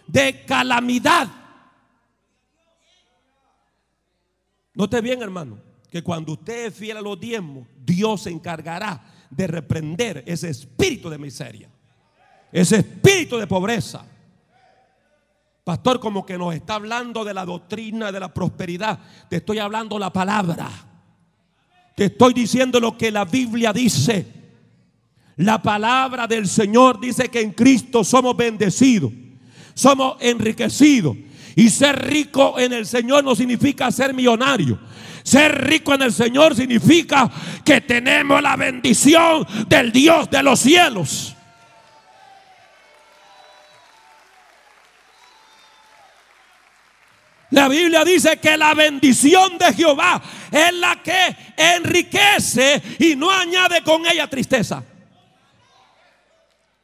[0.07, 1.27] de calamidad.
[4.75, 5.59] Note bien, hermano,
[5.89, 11.09] que cuando usted es fiel a los diezmos, Dios se encargará de reprender ese espíritu
[11.09, 11.69] de miseria,
[12.51, 14.05] ese espíritu de pobreza.
[15.63, 18.99] Pastor, como que nos está hablando de la doctrina de la prosperidad.
[19.29, 20.69] Te estoy hablando la palabra.
[21.95, 24.27] Te estoy diciendo lo que la Biblia dice.
[25.37, 29.11] La palabra del Señor dice que en Cristo somos bendecidos,
[29.73, 31.17] somos enriquecidos.
[31.55, 34.77] Y ser rico en el Señor no significa ser millonario.
[35.23, 37.31] Ser rico en el Señor significa
[37.63, 41.34] que tenemos la bendición del Dios de los cielos.
[47.55, 53.81] La Biblia dice que la bendición de Jehová es la que enriquece y no añade
[53.81, 54.83] con ella tristeza.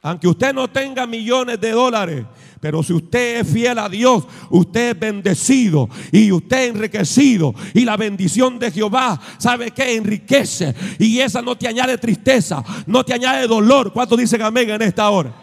[0.00, 2.24] Aunque usted no tenga millones de dólares,
[2.58, 7.54] pero si usted es fiel a Dios, usted es bendecido y usted es enriquecido.
[7.74, 9.94] Y la bendición de Jehová, ¿sabe qué?
[9.96, 10.74] Enriquece.
[10.98, 13.92] Y esa no te añade tristeza, no te añade dolor.
[13.92, 15.34] ¿Cuánto dice amén en esta hora?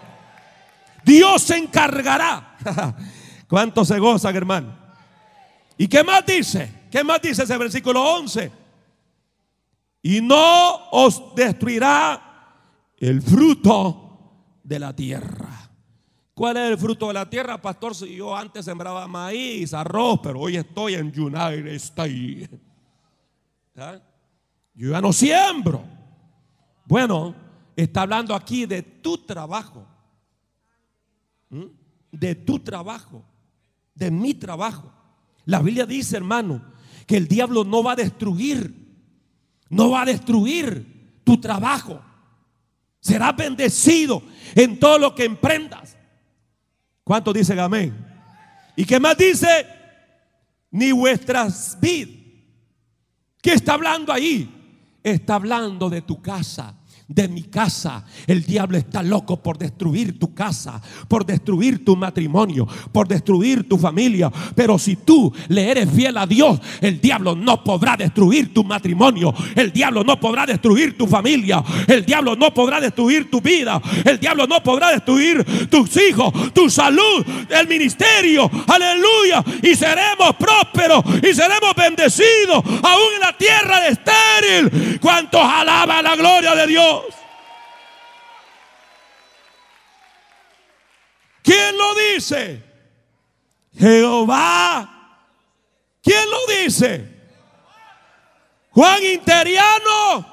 [1.06, 2.58] Dios se encargará.
[3.48, 4.79] ¿Cuánto se gozan, hermano?
[5.82, 6.88] ¿Y qué más dice?
[6.92, 8.52] ¿Qué más dice ese versículo 11?
[10.02, 12.52] Y no os destruirá
[12.98, 15.72] el fruto de la tierra.
[16.34, 17.96] ¿Cuál es el fruto de la tierra, pastor?
[17.96, 22.50] Si yo antes sembraba maíz, arroz, pero hoy estoy en United States.
[23.78, 24.00] ¿Ah?
[24.74, 25.82] Yo ya no siembro.
[26.84, 27.34] Bueno,
[27.74, 29.88] está hablando aquí de tu trabajo.
[31.50, 31.68] ¿Mm?
[32.12, 33.24] De tu trabajo.
[33.96, 34.99] De mi trabajo.
[35.50, 36.62] La Biblia dice, hermano,
[37.08, 38.72] que el diablo no va a destruir,
[39.70, 42.00] no va a destruir tu trabajo.
[43.00, 44.22] Serás bendecido
[44.54, 45.98] en todo lo que emprendas.
[47.04, 47.98] ¿Cuántos dicen amén?
[48.76, 49.66] ¿Y qué más dice?
[50.70, 52.16] Ni vuestras vidas.
[53.42, 54.48] ¿Qué está hablando ahí?
[55.02, 56.79] Está hablando de tu casa
[57.10, 58.06] de mi casa.
[58.28, 63.78] El diablo está loco por destruir tu casa, por destruir tu matrimonio, por destruir tu
[63.80, 64.32] familia.
[64.56, 69.34] Pero si tú le eres fiel a Dios, el diablo no podrá destruir tu matrimonio.
[69.56, 71.64] El diablo no podrá destruir tu familia.
[71.88, 73.82] El diablo no podrá destruir tu vida.
[74.06, 78.50] El diablo no podrá destruir tus hijos, tu salud, el ministerio.
[78.68, 79.44] Aleluya.
[79.64, 85.00] Y seremos prósperos y seremos bendecidos aún en la tierra de estéril.
[85.00, 86.99] ¿Cuántos alaban la gloria de Dios?
[91.50, 92.64] ¿Quién lo dice?
[93.76, 95.26] Jehová.
[96.00, 97.10] ¿Quién lo dice?
[98.70, 100.28] Juan Interiano.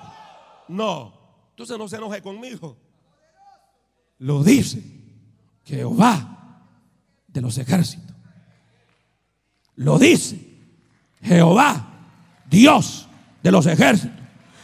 [0.68, 1.14] No.
[1.52, 2.76] Entonces no se enoje conmigo.
[4.18, 4.82] Lo dice
[5.64, 6.66] Jehová
[7.28, 8.14] de los ejércitos.
[9.76, 10.38] Lo dice
[11.22, 11.94] Jehová,
[12.44, 13.08] Dios
[13.42, 14.20] de los ejércitos.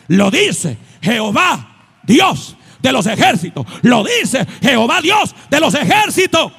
[0.08, 3.64] Lo dice Jehová, Dios de los ejércitos.
[3.82, 6.52] Lo dice Jehová Dios de los ejércitos.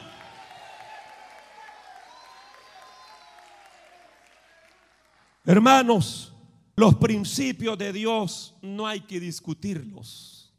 [5.45, 6.33] Hermanos,
[6.75, 10.53] los principios de Dios no hay que discutirlos,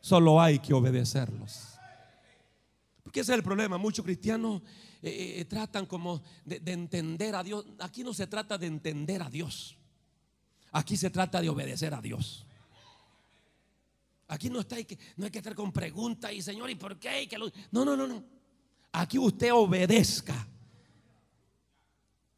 [0.00, 1.68] solo hay que obedecerlos.
[3.02, 3.76] Porque ese es el problema.
[3.76, 4.62] Muchos cristianos
[5.02, 7.66] eh, eh, tratan como de entender a Dios.
[7.80, 9.76] Aquí no se trata de entender a Dios.
[10.72, 12.46] Aquí se trata de obedecer a Dios.
[14.32, 17.28] Aquí no está, que, no hay que estar con preguntas y Señor, ¿y por qué?
[17.70, 18.24] no, no, no, no.
[18.92, 20.48] Aquí usted obedezca.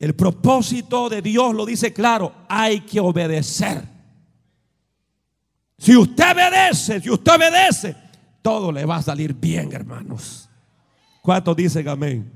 [0.00, 3.84] El propósito de Dios lo dice claro, hay que obedecer.
[5.78, 7.96] Si usted obedece, si usted obedece,
[8.42, 10.48] todo le va a salir bien, hermanos.
[11.22, 12.28] ¿Cuántos dicen amén?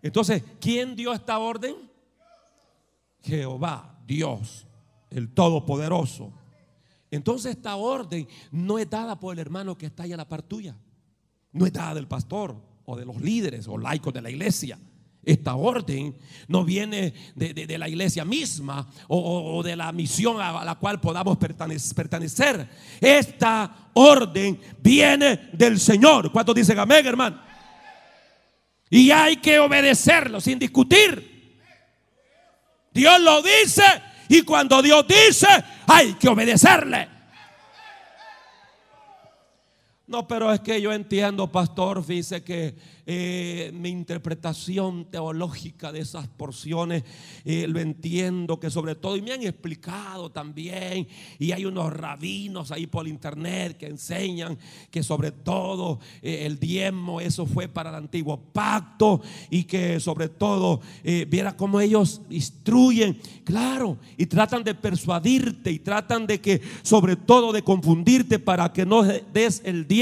[0.00, 1.74] Entonces, ¿quién dio esta orden?
[3.24, 4.68] Jehová, Dios,
[5.10, 6.32] el Todopoderoso.
[7.10, 10.42] Entonces esta orden no es dada por el hermano que está ahí a la par
[10.42, 10.76] tuya.
[11.52, 14.78] No es dada del pastor o de los líderes o laicos de la iglesia.
[15.22, 16.16] Esta orden
[16.48, 22.68] no viene de, la iglesia misma o, de la misión a la cual podamos pertenecer.
[23.00, 26.32] Esta orden viene del Señor.
[26.32, 27.40] ¿Cuántos dicen amén, hermano?
[28.88, 31.58] Y hay que obedecerlo sin discutir.
[32.92, 33.84] Dios lo dice
[34.28, 35.48] y cuando Dios dice,
[35.90, 37.19] hay que obedecerle.
[40.10, 42.74] No, pero es que yo entiendo, pastor, dice que
[43.06, 47.04] eh, mi interpretación teológica de esas porciones
[47.44, 51.06] eh, lo entiendo, que sobre todo, y me han explicado también,
[51.38, 54.58] y hay unos rabinos ahí por internet que enseñan
[54.90, 60.28] que sobre todo eh, el diezmo, eso fue para el antiguo pacto, y que sobre
[60.28, 60.80] todo
[61.28, 67.52] viera cómo ellos instruyen, claro, y tratan de persuadirte, y tratan de que sobre todo
[67.52, 69.99] de confundirte para que no des el diezmo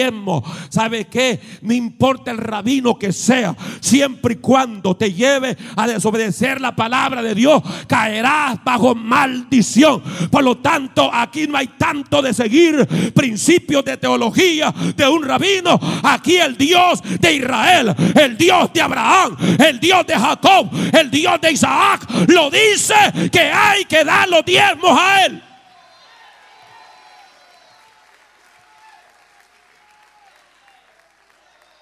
[0.69, 1.41] ¿Sabe qué?
[1.63, 7.23] No importa el rabino que sea, siempre y cuando te lleve a desobedecer la palabra
[7.23, 10.03] de Dios, caerás bajo maldición.
[10.31, 15.79] Por lo tanto, aquí no hay tanto de seguir principios de teología de un rabino.
[16.03, 21.41] Aquí el Dios de Israel, el Dios de Abraham, el Dios de Jacob, el Dios
[21.41, 22.95] de Isaac, lo dice
[23.31, 25.48] que hay que dar los diezmos a él.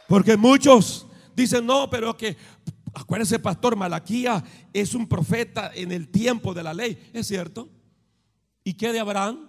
[0.09, 2.37] Porque muchos dicen, no, pero que,
[2.95, 4.43] acuérdense, pastor, Malaquía
[4.73, 7.11] es un profeta en el tiempo de la ley.
[7.13, 7.69] Es cierto.
[8.65, 9.49] ¿Y qué de Abraham?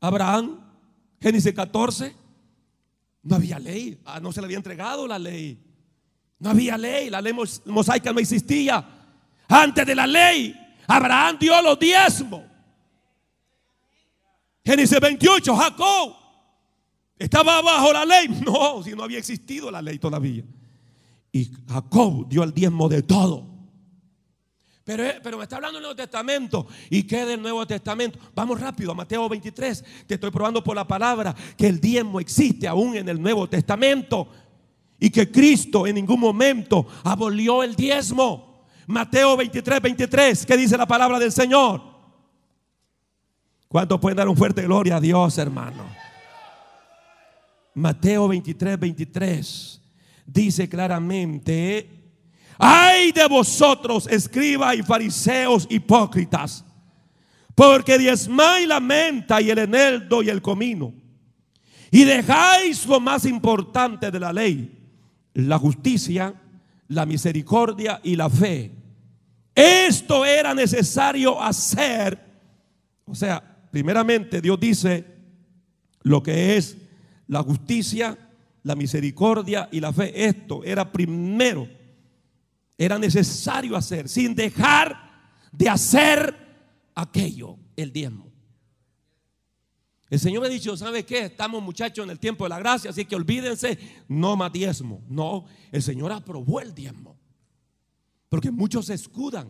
[0.00, 0.60] Abraham,
[1.20, 2.14] Génesis 14,
[3.22, 5.62] no había ley, ah, no se le había entregado la ley.
[6.38, 7.32] No había ley, la ley
[7.64, 8.86] mosaica no existía.
[9.48, 10.54] Antes de la ley,
[10.86, 12.42] Abraham dio los diezmos.
[14.64, 16.25] Génesis 28, Jacob
[17.18, 18.28] ¿Estaba bajo la ley?
[18.44, 20.44] No, si no había existido la ley todavía.
[21.32, 23.56] Y Jacob dio el diezmo de todo.
[24.84, 26.66] Pero, eh, pero me está hablando del Nuevo Testamento.
[26.90, 28.18] ¿Y qué del Nuevo Testamento?
[28.34, 29.84] Vamos rápido a Mateo 23.
[30.06, 34.28] Te estoy probando por la palabra que el diezmo existe aún en el Nuevo Testamento.
[35.00, 38.64] Y que Cristo en ningún momento abolió el diezmo.
[38.86, 40.46] Mateo 23, 23.
[40.46, 41.82] ¿Qué dice la palabra del Señor?
[43.66, 46.05] ¿Cuántos pueden dar un fuerte gloria a Dios, hermano?
[47.76, 49.82] Mateo 23, 23
[50.24, 51.86] dice claramente,
[52.56, 56.64] ay de vosotros, escribas y fariseos hipócritas,
[57.54, 60.94] porque diezmáis la menta y el eneldo y el comino,
[61.90, 64.74] y dejáis lo más importante de la ley,
[65.34, 66.34] la justicia,
[66.88, 68.72] la misericordia y la fe.
[69.54, 72.18] Esto era necesario hacer.
[73.04, 75.04] O sea, primeramente Dios dice
[76.04, 76.78] lo que es
[77.26, 78.16] la justicia,
[78.62, 80.26] la misericordia y la fe.
[80.26, 81.68] Esto era primero,
[82.76, 84.96] era necesario hacer, sin dejar
[85.52, 86.36] de hacer
[86.94, 88.26] aquello, el diezmo.
[90.08, 91.24] El Señor me ha dicho, ¿sabe qué?
[91.24, 95.02] Estamos muchachos en el tiempo de la gracia, así que olvídense, no más diezmo.
[95.08, 97.16] No, el Señor aprobó el diezmo.
[98.28, 99.48] Porque muchos se escudan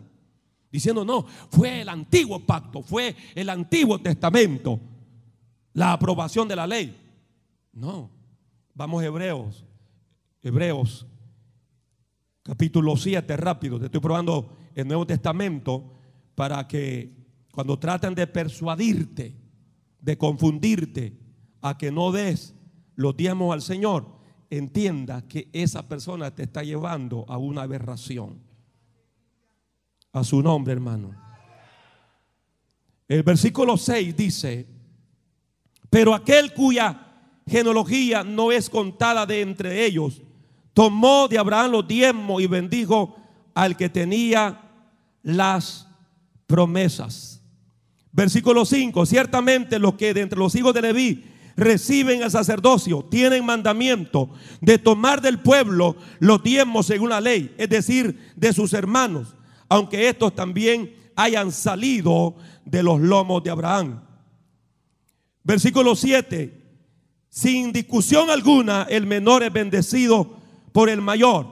[0.71, 4.79] diciendo, no, fue el antiguo pacto, fue el antiguo testamento,
[5.73, 7.06] la aprobación de la ley.
[7.77, 8.09] No.
[8.73, 9.63] Vamos Hebreos.
[10.41, 11.05] Hebreos
[12.41, 13.77] capítulo 7, rápido.
[13.77, 15.93] Te estoy probando el Nuevo Testamento
[16.33, 17.13] para que
[17.51, 19.35] cuando traten de persuadirte,
[20.01, 21.19] de confundirte
[21.61, 22.55] a que no des
[22.95, 24.07] los diezmos al Señor,
[24.49, 28.41] entienda que esa persona te está llevando a una aberración.
[30.13, 31.11] A su nombre, hermano.
[33.07, 34.67] El versículo 6 dice,
[35.91, 37.06] pero aquel cuya
[37.47, 40.21] genealogía no es contada de entre ellos.
[40.73, 43.17] Tomó de Abraham los diezmos y bendijo
[43.55, 44.61] al que tenía
[45.23, 45.87] las
[46.45, 47.41] promesas.
[48.11, 49.05] Versículo 5.
[49.05, 51.23] Ciertamente los que de entre los hijos de Leví
[51.55, 54.29] reciben el sacerdocio tienen mandamiento
[54.61, 59.35] de tomar del pueblo los diezmos según la ley, es decir, de sus hermanos,
[59.67, 64.01] aunque estos también hayan salido de los lomos de Abraham.
[65.43, 66.66] Versículo 7.
[67.37, 70.37] Sin discusión alguna, el menor es bendecido
[70.71, 71.45] por el mayor.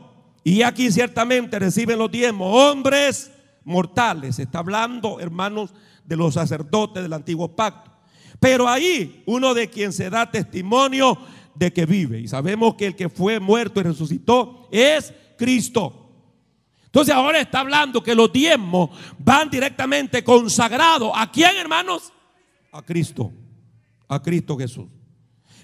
[0.44, 3.32] Y aquí ciertamente reciben los diezmos hombres
[3.64, 4.40] mortales.
[4.40, 7.92] Está hablando, hermanos, de los sacerdotes del antiguo pacto.
[8.40, 11.20] Pero ahí uno de quien se da testimonio
[11.54, 12.20] de que vive.
[12.20, 16.10] Y sabemos que el que fue muerto y resucitó es Cristo.
[16.86, 21.12] Entonces ahora está hablando que los diezmos van directamente consagrados.
[21.14, 22.12] ¿A quién, hermanos?
[22.72, 23.32] A Cristo.
[24.08, 24.88] A Cristo Jesús.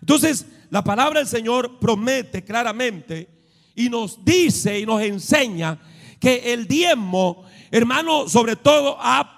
[0.01, 3.29] Entonces, la palabra del Señor promete claramente
[3.75, 5.79] y nos dice y nos enseña
[6.19, 9.37] que el diezmo, hermano, sobre todo ha,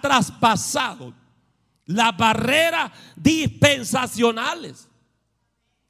[0.00, 1.14] traspasado
[1.86, 4.88] las barreras dispensacionales.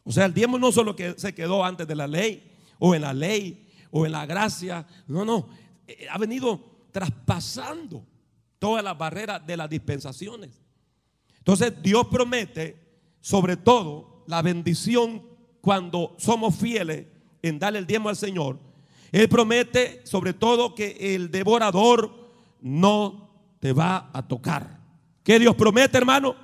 [0.04, 3.02] O sea, el diezmo no solo que se quedó antes de la ley, o en
[3.02, 4.86] la ley, o en la gracia.
[5.06, 5.48] No, no.
[5.86, 8.04] Eh, ha venido traspasando
[8.58, 10.60] todas las barreras de las dispensaciones.
[11.38, 12.81] Entonces, Dios promete
[13.22, 15.22] sobre todo la bendición
[15.62, 17.06] cuando somos fieles
[17.40, 18.58] en darle el diezmo al Señor.
[19.10, 24.80] Él promete sobre todo que el devorador no te va a tocar.
[25.22, 26.34] ¿Qué Dios promete, hermano?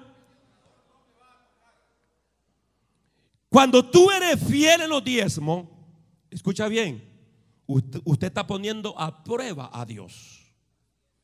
[3.48, 5.66] Cuando tú eres fiel en los diezmos,
[6.30, 7.02] escucha bien,
[7.66, 10.52] usted, usted está poniendo a prueba a Dios.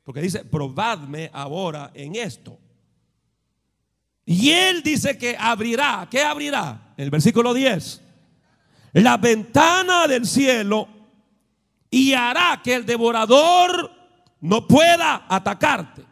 [0.03, 2.59] Porque dice, probadme ahora en esto.
[4.27, 6.09] Y él dice que abrirá.
[6.11, 6.95] ¿Qué abrirá?
[6.97, 8.01] El versículo 10.
[8.95, 10.89] La ventana del cielo
[11.91, 13.91] y hará que el devorador
[14.41, 16.05] no pueda atacarte.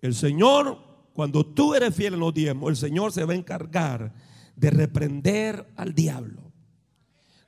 [0.00, 0.78] El Señor,
[1.12, 4.12] cuando tú eres fiel en los diezmos, el Señor se va a encargar
[4.54, 6.52] de reprender al diablo,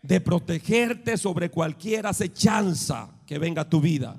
[0.03, 4.17] de protegerte sobre cualquier acechanza que venga a tu vida.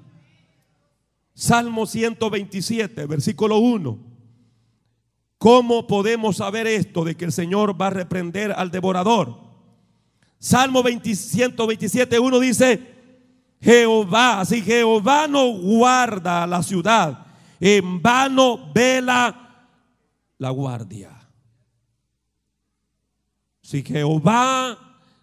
[1.34, 3.98] Salmo 127, versículo 1.
[5.38, 9.40] ¿Cómo podemos saber esto de que el Señor va a reprender al devorador?
[10.38, 12.92] Salmo 127, 1 dice,
[13.60, 17.26] Jehová, si Jehová no guarda la ciudad,
[17.60, 19.68] en vano vela
[20.38, 21.12] la guardia.
[23.62, 24.78] Si Jehová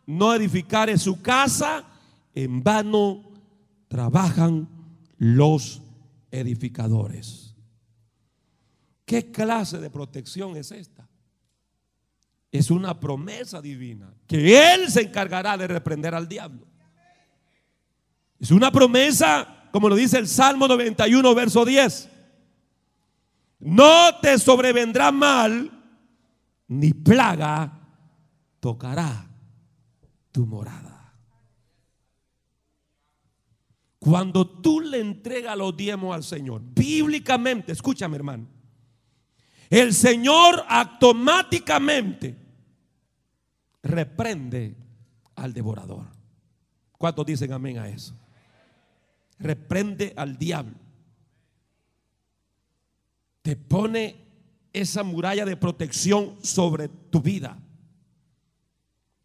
[0.07, 1.85] no edificare su casa,
[2.35, 3.25] en vano
[3.89, 4.69] trabajan
[5.19, 5.83] los
[6.31, 7.55] edificadores.
[9.05, 11.09] ¿Qué clase de protección es esta?
[12.51, 16.67] Es una promesa divina que Él se encargará de reprender al diablo.
[18.39, 22.09] Es una promesa, como lo dice el Salmo 91, verso 10.
[23.61, 25.71] No te sobrevendrá mal,
[26.69, 27.81] ni plaga
[28.61, 29.27] tocará
[30.31, 30.88] tu morada.
[34.09, 38.47] Cuando tú le entregas los diezmos al Señor, bíblicamente, escúchame hermano,
[39.69, 42.35] el Señor automáticamente
[43.83, 44.75] reprende
[45.35, 46.07] al devorador.
[46.93, 48.15] ¿Cuántos dicen amén a eso?
[49.39, 50.77] Reprende al diablo.
[53.43, 54.25] Te pone
[54.73, 57.59] esa muralla de protección sobre tu vida.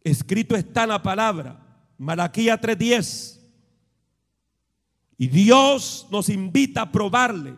[0.02, 1.58] Escrito está la palabra,
[1.96, 3.43] Malaquía 3:10.
[5.16, 7.56] Y Dios nos invita a probarle.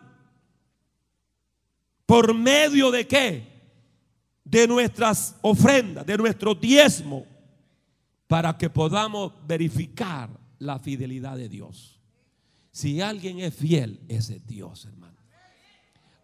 [2.05, 3.47] ¿Por medio de qué?
[4.43, 7.25] De nuestras ofrendas, de nuestro diezmo,
[8.27, 10.29] para que podamos verificar
[10.59, 11.99] la fidelidad de Dios.
[12.71, 15.17] Si alguien es fiel, ese es Dios, hermano.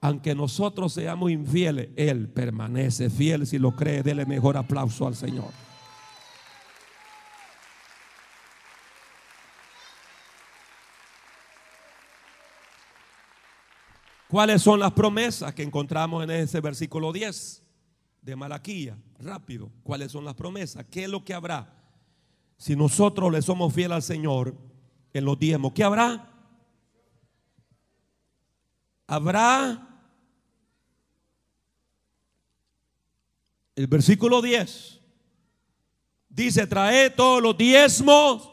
[0.01, 3.47] Aunque nosotros seamos infieles, Él permanece fiel.
[3.47, 5.49] Si lo cree, déle mejor aplauso al Señor.
[14.33, 17.61] ¿Cuáles son las promesas que encontramos en ese versículo 10
[18.23, 18.97] de Malaquía?
[19.19, 20.83] Rápido, ¿cuáles son las promesas?
[20.89, 21.71] ¿Qué es lo que habrá?
[22.57, 24.57] Si nosotros le somos fieles al Señor
[25.13, 26.31] en los diezmos, ¿qué habrá?
[29.05, 29.87] Habrá
[33.75, 34.99] el versículo 10.
[36.29, 38.49] Dice, trae todos los diezmos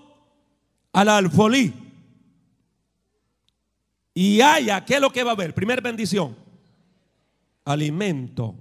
[0.93, 1.73] al alfolí.
[4.15, 5.55] Y haya, ¿qué es lo que va a haber?
[5.55, 6.37] Primer bendición.
[7.65, 8.57] Alimento.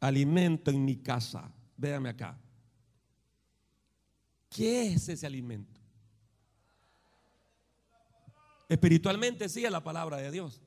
[0.00, 1.50] Alimento en mi casa.
[1.76, 2.38] Véame acá.
[4.50, 5.80] ¿Qué es ese alimento?
[8.68, 10.60] Espiritualmente sí es la palabra de Dios.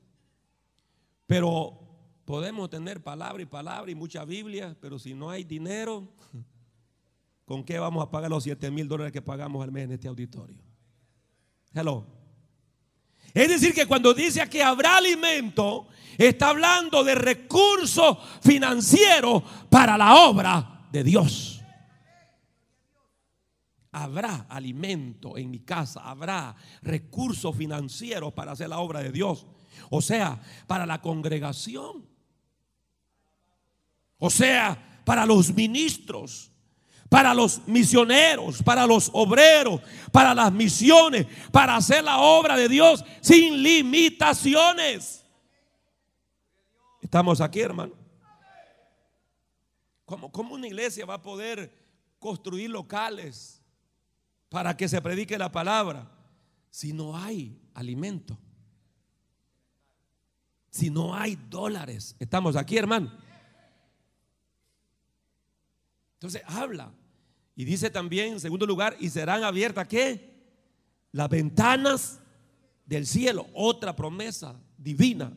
[1.26, 1.80] Pero
[2.24, 6.08] podemos tener palabra y palabra y mucha Biblia, pero si no hay dinero,
[7.44, 10.08] ¿con qué vamos a pagar los 7 mil dólares que pagamos al mes en este
[10.08, 10.62] auditorio?
[11.72, 12.23] Hello.
[13.34, 20.14] Es decir, que cuando dice que habrá alimento, está hablando de recursos financieros para la
[20.14, 21.60] obra de Dios.
[23.90, 29.46] Habrá alimento en mi casa, habrá recursos financieros para hacer la obra de Dios.
[29.90, 32.06] O sea, para la congregación.
[34.18, 36.53] O sea, para los ministros
[37.14, 43.04] para los misioneros, para los obreros, para las misiones, para hacer la obra de Dios
[43.20, 45.24] sin limitaciones.
[47.00, 47.92] Estamos aquí, hermano.
[50.04, 51.72] ¿Cómo, ¿Cómo, una iglesia va a poder
[52.18, 53.62] construir locales
[54.48, 56.10] para que se predique la palabra
[56.68, 58.36] si no hay alimento?
[60.68, 62.16] Si no hay dólares.
[62.18, 63.12] Estamos aquí, hermano.
[66.14, 66.92] Entonces habla.
[67.56, 70.34] Y dice también, en segundo lugar, y serán abiertas qué?
[71.12, 72.20] Las ventanas
[72.84, 73.46] del cielo.
[73.54, 75.32] Otra promesa divina.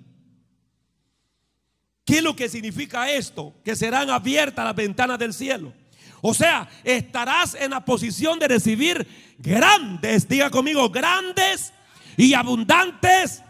[2.04, 3.54] ¿Qué es lo que significa esto?
[3.64, 5.74] Que serán abiertas las ventanas del cielo.
[6.22, 9.08] O sea, estarás en la posición de recibir
[9.38, 11.74] grandes, diga conmigo, grandes
[12.16, 13.44] y abundantes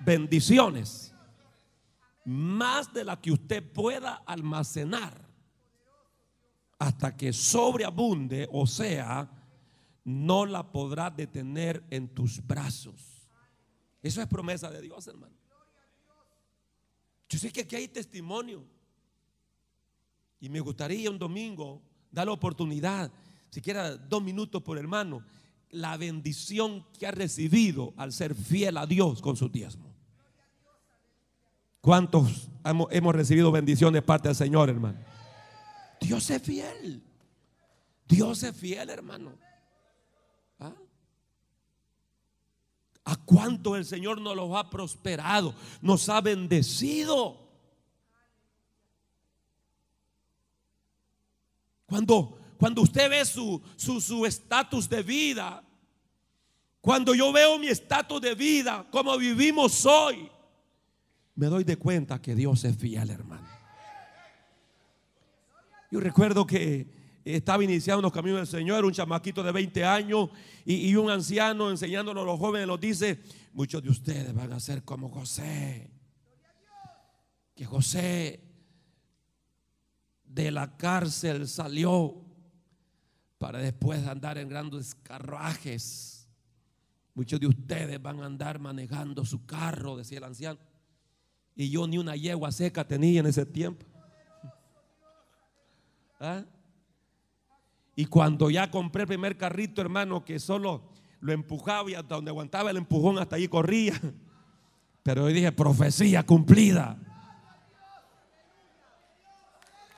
[0.00, 1.12] bendiciones.
[2.24, 5.23] Más de la que usted pueda almacenar.
[6.84, 9.26] Hasta que sobreabunde, o sea,
[10.04, 13.26] no la podrás detener en tus brazos.
[14.02, 15.34] Eso es promesa de Dios, hermano.
[17.26, 18.66] Yo sé que aquí hay testimonio.
[20.40, 21.80] Y me gustaría un domingo
[22.10, 23.10] dar la oportunidad,
[23.48, 25.24] siquiera dos minutos por hermano,
[25.70, 29.90] la bendición que ha recibido al ser fiel a Dios con su diezmo.
[31.80, 35.13] ¿Cuántos hemos, recibido bendición de parte del Señor, hermano?
[36.00, 37.02] Dios es fiel.
[38.06, 39.38] Dios es fiel, hermano.
[40.58, 40.74] ¿Ah?
[43.04, 45.54] ¿A cuánto el Señor nos los ha prosperado?
[45.80, 47.44] Nos ha bendecido.
[51.86, 53.62] Cuando, cuando usted ve su
[54.26, 55.62] estatus su, de vida,
[56.80, 60.30] cuando yo veo mi estatus de vida, como vivimos hoy,
[61.34, 63.48] me doy de cuenta que Dios es fiel, hermano.
[65.94, 66.88] Yo recuerdo que
[67.24, 70.28] estaba iniciando los caminos del Señor, un chamaquito de 20 años
[70.64, 73.20] y, un anciano enseñándonos a los jóvenes, nos dice,
[73.52, 75.92] muchos de ustedes van a ser como José.
[77.54, 78.42] Que José
[80.24, 82.24] de la cárcel salió
[83.38, 86.28] para después andar en grandes carruajes.
[87.14, 90.58] Muchos de ustedes van a andar manejando su carro, decía el anciano.
[91.54, 93.93] Y yo ni una yegua seca tenía en ese tiempo.
[96.24, 96.42] ¿Ah?
[97.94, 102.30] Y cuando ya compré el primer carrito, hermano, que solo lo empujaba y hasta donde
[102.30, 103.92] aguantaba el empujón, hasta allí corría.
[105.02, 106.96] Pero hoy dije, profecía cumplida.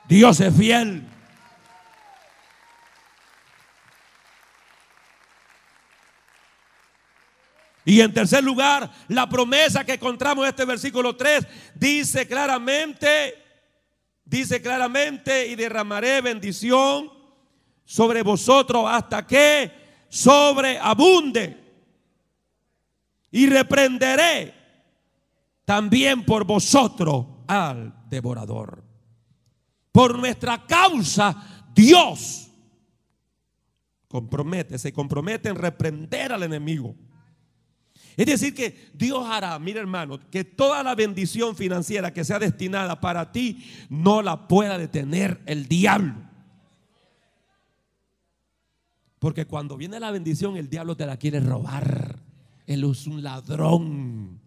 [0.09, 1.07] Dios es fiel.
[7.85, 11.47] Y en tercer lugar, la promesa que encontramos en este versículo 3
[11.77, 13.46] dice claramente,
[14.27, 17.11] dice claramente, y derramaré bendición
[17.85, 19.73] sobre vosotros hasta que
[20.09, 21.65] sobreabunde.
[23.31, 24.55] Y reprenderé
[25.65, 28.85] también por vosotros al devorador.
[29.93, 32.51] Por nuestra causa, Dios
[34.09, 36.95] compromete, se compromete en reprender al enemigo.
[38.17, 43.01] Es decir, que Dios hará, mira hermano, que toda la bendición financiera que sea destinada
[43.01, 46.15] para ti no la pueda detener el diablo.
[49.19, 52.19] Porque cuando viene la bendición, el diablo te la quiere robar.
[52.67, 54.41] Él es un ladrón.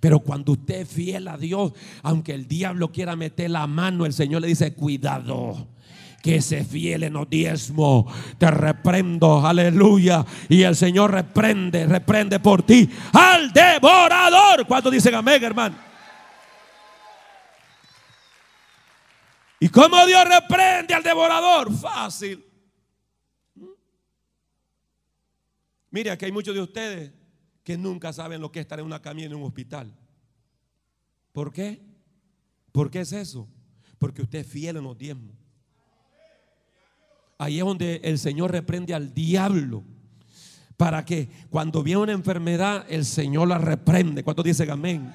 [0.00, 1.72] Pero cuando usted es fiel a Dios,
[2.02, 5.73] aunque el diablo quiera meter la mano, el Señor le dice, cuidado
[6.24, 8.06] que se fiel en los diezmos.
[8.38, 10.24] Te reprendo, aleluya.
[10.48, 14.66] Y el Señor reprende, reprende por ti al devorador.
[14.66, 15.76] Cuando dicen amén, hermano?
[19.60, 21.70] ¿Y cómo Dios reprende al devorador?
[21.76, 22.42] Fácil.
[25.90, 27.12] Mire, aquí hay muchos de ustedes
[27.62, 29.94] que nunca saben lo que es estar en una camilla en un hospital.
[31.32, 31.82] ¿Por qué?
[32.72, 33.46] ¿Por qué es eso?
[33.98, 35.43] Porque usted es fiel en los diezmos.
[37.38, 39.84] Ahí es donde el Señor reprende al diablo.
[40.76, 44.24] Para que cuando viene una enfermedad, el Señor la reprende.
[44.24, 45.12] ¿Cuántos dicen amén?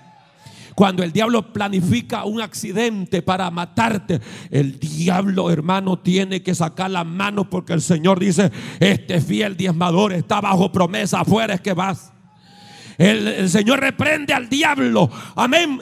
[0.76, 7.06] Cuando el diablo planifica un accidente para matarte, el diablo, hermano, tiene que sacar las
[7.06, 8.50] manos porque el Señor dice,
[8.80, 12.14] este fiel diezmador está bajo promesa, afuera es que vas.
[13.00, 15.10] El, Señor reprende al diablo.
[15.38, 15.80] Amén.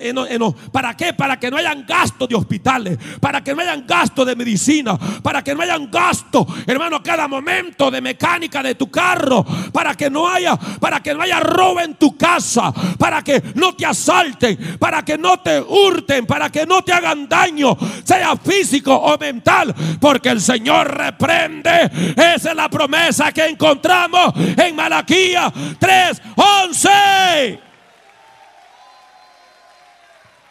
[0.71, 1.13] ¿Para qué?
[1.13, 2.99] Para que no hayan gasto de hospitales.
[3.19, 4.95] Para que no hayan gasto de medicina.
[5.23, 9.43] Para que no hayan gasto, hermano, cada momento de mecánica de tu carro.
[9.73, 12.71] Para que no haya, para que no haya robo en tu casa.
[12.99, 14.77] Para que no te asalten.
[14.77, 16.27] Para que no te hurten.
[16.27, 17.75] Para que no te hagan daño.
[18.03, 19.73] Sea físico o mental.
[19.99, 21.89] Porque el Señor reprende.
[22.15, 27.06] Esa es la promesa que encontramos en Malaquía 3:11.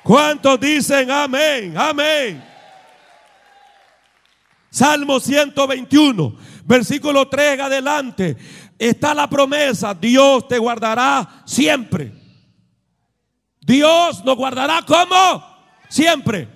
[0.07, 1.77] ¿Cuántos dicen amén?
[1.77, 2.45] Amén.
[4.71, 8.37] Salmo 121, versículo 3 adelante.
[8.79, 12.13] Está la promesa, Dios te guardará siempre.
[13.61, 15.45] Dios nos guardará como
[15.89, 16.49] siempre.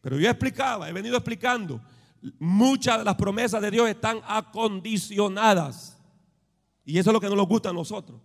[0.00, 1.82] Pero yo explicaba, he venido explicando,
[2.38, 5.98] muchas de las promesas de Dios están acondicionadas.
[6.84, 8.20] Y eso es lo que no nos gusta a nosotros.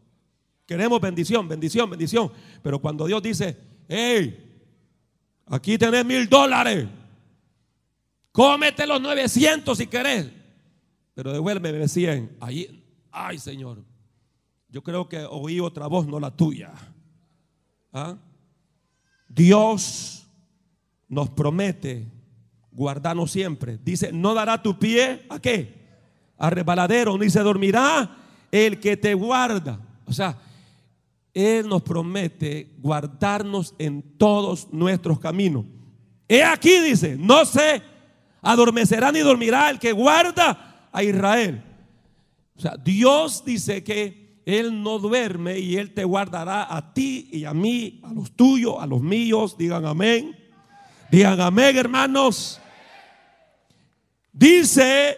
[0.69, 2.31] Queremos bendición, bendición, bendición.
[2.61, 3.57] Pero cuando Dios dice,
[3.87, 4.49] hey,
[5.49, 6.87] Aquí tenés mil dólares.
[8.31, 10.29] Cómete los 900 si querés.
[11.15, 12.37] Pero devuélveme 100.
[12.39, 13.83] Ahí, ay Señor.
[14.69, 16.71] Yo creo que oí otra voz, no la tuya.
[17.91, 18.15] ¿Ah?
[19.27, 20.27] Dios
[21.07, 22.05] nos promete
[22.71, 23.79] guardarnos siempre.
[23.83, 25.79] Dice, no dará tu pie a qué?
[26.37, 28.17] A resbaladero, ni se dormirá
[28.51, 29.79] el que te guarda.
[30.05, 30.37] O sea,
[31.39, 35.65] Él nos promete guardarnos en todos nuestros caminos.
[36.27, 37.81] He aquí, dice, no se
[38.41, 41.63] adormecerá ni dormirá el que guarda a Israel.
[42.55, 47.45] O sea, Dios dice que Él no duerme y Él te guardará a ti y
[47.45, 49.57] a mí, a los tuyos, a los míos.
[49.57, 50.37] Digan amén.
[51.09, 52.59] Digan amén, hermanos.
[54.31, 55.17] Dice,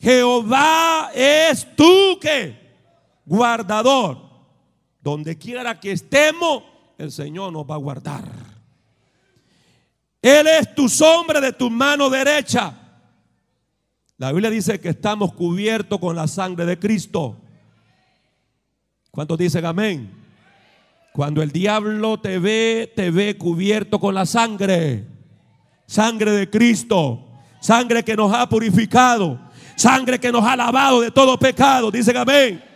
[0.00, 2.56] Jehová es tú que
[3.24, 4.25] guardador.
[5.06, 6.64] Donde quiera que estemos,
[6.98, 8.24] el Señor nos va a guardar.
[10.20, 12.74] Él es tu sombra de tu mano derecha.
[14.16, 17.40] La Biblia dice que estamos cubiertos con la sangre de Cristo.
[19.12, 20.10] ¿Cuántos dicen amén?
[21.12, 25.06] Cuando el diablo te ve, te ve cubierto con la sangre.
[25.86, 27.28] Sangre de Cristo.
[27.60, 29.38] Sangre que nos ha purificado.
[29.76, 31.92] Sangre que nos ha lavado de todo pecado.
[31.92, 32.75] Dicen amén.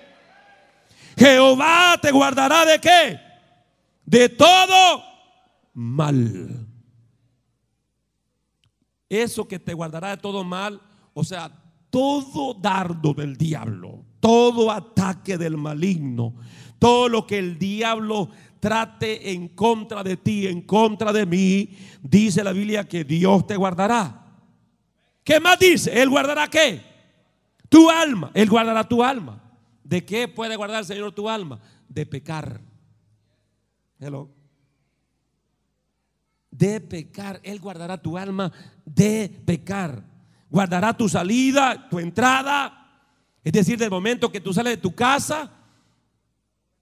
[1.16, 3.20] Jehová te guardará de qué?
[4.04, 5.02] De todo
[5.74, 6.66] mal.
[9.08, 10.80] Eso que te guardará de todo mal,
[11.14, 11.50] o sea,
[11.90, 16.36] todo dardo del diablo, todo ataque del maligno,
[16.78, 18.30] todo lo que el diablo
[18.61, 23.56] trate en contra de ti, en contra de mí, dice la Biblia que Dios te
[23.56, 24.20] guardará.
[25.24, 26.00] ¿Qué más dice?
[26.00, 26.82] Él guardará qué?
[27.68, 28.30] Tu alma.
[28.34, 29.42] Él guardará tu alma.
[29.82, 31.60] ¿De qué puede guardar el Señor tu alma?
[31.88, 32.60] De pecar.
[33.98, 34.30] Hello.
[36.50, 37.40] De pecar.
[37.42, 38.52] Él guardará tu alma
[38.84, 40.02] de pecar.
[40.48, 42.76] Guardará tu salida, tu entrada.
[43.42, 45.50] Es decir, del momento que tú sales de tu casa,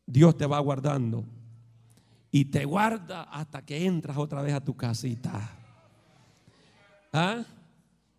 [0.06, 1.24] Dios te va guardando.
[2.30, 5.56] Y te guarda hasta que entras otra vez a tu casita.
[7.12, 7.44] ¿Ah?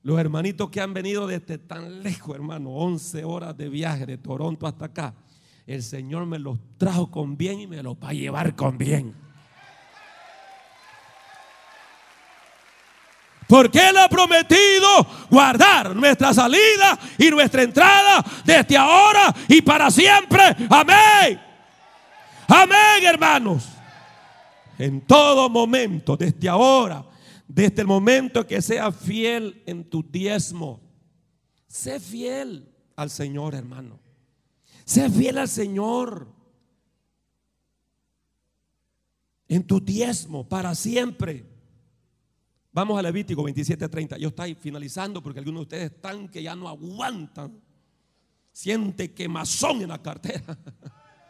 [0.02, 4.66] Los hermanitos que han venido desde tan lejos, hermano, 11 horas de viaje de Toronto
[4.66, 5.14] hasta acá,
[5.68, 9.14] el Señor me los trajo con bien y me los va a llevar con bien.
[13.46, 14.88] Porque Él ha prometido
[15.30, 20.56] guardar nuestra salida y nuestra entrada desde ahora y para siempre.
[20.70, 21.42] Amén.
[22.48, 23.68] Amén, hermanos.
[24.78, 27.04] En todo momento, desde ahora
[27.50, 30.80] desde el momento que seas fiel en tu diezmo,
[31.68, 34.00] sé fiel al Señor, hermano.
[34.86, 36.28] Sé fiel al Señor.
[39.48, 41.44] En tu diezmo para siempre.
[42.72, 44.18] Vamos a Levítico 27:30.
[44.20, 47.60] Yo estoy finalizando porque algunos de ustedes están que ya no aguantan.
[48.52, 50.56] Siente quemazón en la cartera.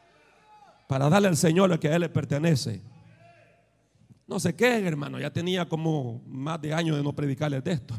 [0.89, 2.81] Para darle al Señor lo que a Él le pertenece.
[4.29, 7.95] No sé qué, hermano, ya tenía como más de años de no predicarles de esto.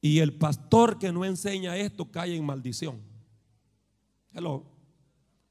[0.00, 3.00] Y el pastor que no enseña esto cae en maldición.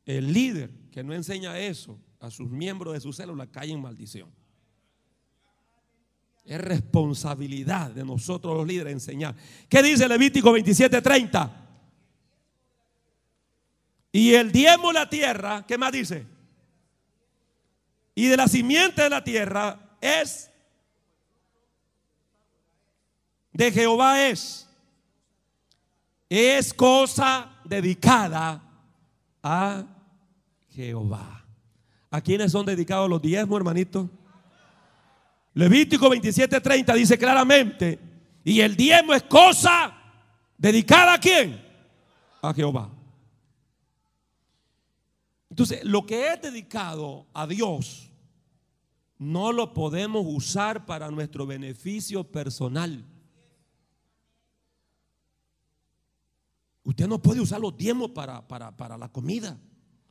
[0.06, 4.30] El líder que no enseña eso a sus miembros de su célula cae en maldición.
[6.44, 9.38] Es responsabilidad de nosotros los líderes enseñar.
[9.70, 11.50] ¿Qué dice Levítico 27:30?
[14.12, 16.33] Y el diezmo la tierra, ¿qué más dice?
[18.16, 20.52] Y de la simiente de la tierra es
[23.52, 24.68] de Jehová es.
[26.30, 28.62] Es cosa dedicada
[29.42, 29.84] a
[30.72, 31.46] Jehová.
[32.10, 34.10] ¿A quiénes son dedicados los diezmos, hermanito?
[35.54, 38.00] Levítico 27:30 dice claramente,
[38.44, 39.96] y el diezmo es cosa
[40.58, 41.64] dedicada a quién?
[42.42, 42.90] A Jehová.
[45.54, 48.10] Entonces, lo que es dedicado a Dios
[49.20, 53.06] no lo podemos usar para nuestro beneficio personal.
[56.82, 59.56] Usted no puede usar los diezmos para, para, la comida.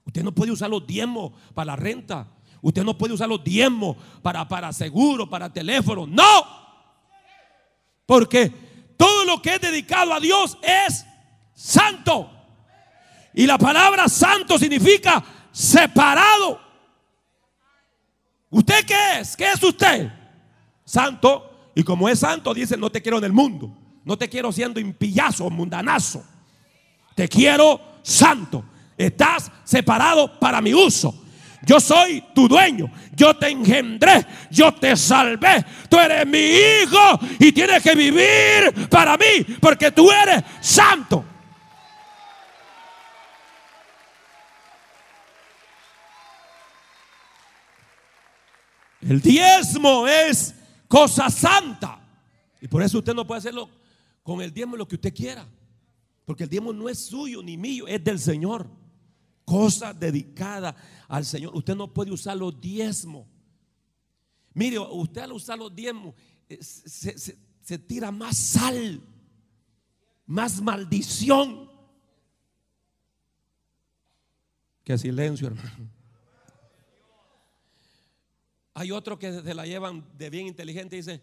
[0.04, 2.28] Usted no puede usar los diezmos para la renta.
[2.60, 6.06] Usted no puede usar los diezmos para, para seguro, para teléfono.
[6.06, 6.22] No.
[8.06, 8.48] Porque
[8.96, 11.04] todo lo que es dedicado a Dios es
[11.52, 12.30] santo.
[13.34, 16.60] Y la palabra santo significa separado.
[18.50, 19.36] ¿Usted qué es?
[19.36, 20.12] ¿Qué es usted?
[20.84, 21.70] Santo.
[21.74, 23.74] Y como es santo, dice, no te quiero en el mundo.
[24.04, 26.24] No te quiero siendo impillazo, mundanazo.
[27.14, 28.64] Te quiero santo.
[28.98, 31.14] Estás separado para mi uso.
[31.64, 32.90] Yo soy tu dueño.
[33.14, 34.26] Yo te engendré.
[34.50, 35.64] Yo te salvé.
[35.88, 41.24] Tú eres mi hijo y tienes que vivir para mí porque tú eres santo.
[49.12, 50.54] El diezmo es
[50.88, 52.02] cosa santa.
[52.62, 53.68] Y por eso usted no puede hacerlo
[54.22, 55.46] con el diezmo lo que usted quiera.
[56.24, 58.70] Porque el diezmo no es suyo ni mío, es del Señor.
[59.44, 60.74] Cosa dedicada
[61.08, 61.54] al Señor.
[61.54, 63.26] Usted no puede usar los diezmos.
[64.54, 66.14] Mire, usted al usar los diezmos
[66.48, 68.98] eh, se, se tira más sal,
[70.24, 71.70] más maldición.
[74.82, 76.01] Que silencio, hermano.
[78.74, 81.20] Hay otros que se la llevan de bien inteligente y dicen,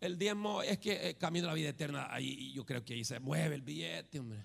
[0.00, 2.06] el diezmo es que eh, camino a la vida eterna.
[2.10, 4.44] Ahí yo creo que ahí se mueve el billete, hombre.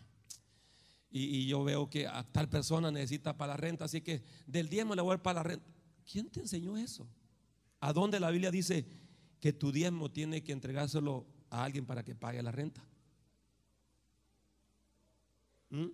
[1.13, 4.95] Y, yo veo que a tal persona necesita para la renta, así que del diezmo
[4.95, 5.69] le voy a dar para la renta.
[6.09, 7.05] ¿Quién te enseñó eso?
[7.81, 8.85] ¿A dónde la Biblia dice
[9.41, 12.81] que tu diezmo tiene que entregárselo a alguien para que pague la renta?
[15.69, 15.87] ¿Mm?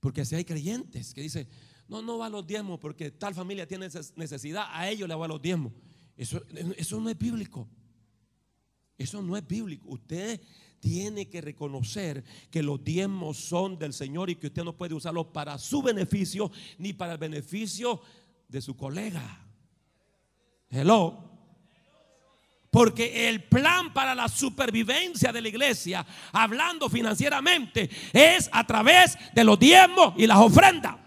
[0.00, 1.48] Porque si hay creyentes que dicen,
[1.88, 5.24] no, no va a los diezmos porque tal familia tiene necesidad, a ellos le va
[5.24, 5.72] a los diezmos.
[6.16, 6.42] Eso,
[6.76, 7.68] eso no es bíblico.
[8.98, 9.88] Eso no es bíblico.
[9.90, 10.40] Usted
[10.80, 15.26] tiene que reconocer que los diezmos son del Señor y que usted no puede usarlos
[15.26, 18.00] para su beneficio ni para el beneficio
[18.48, 19.44] de su colega.
[20.70, 21.24] Hello.
[22.70, 29.44] Porque el plan para la supervivencia de la iglesia, hablando financieramente, es a través de
[29.44, 31.05] los diezmos y las ofrendas.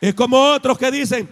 [0.00, 1.28] Es como otros que dicen,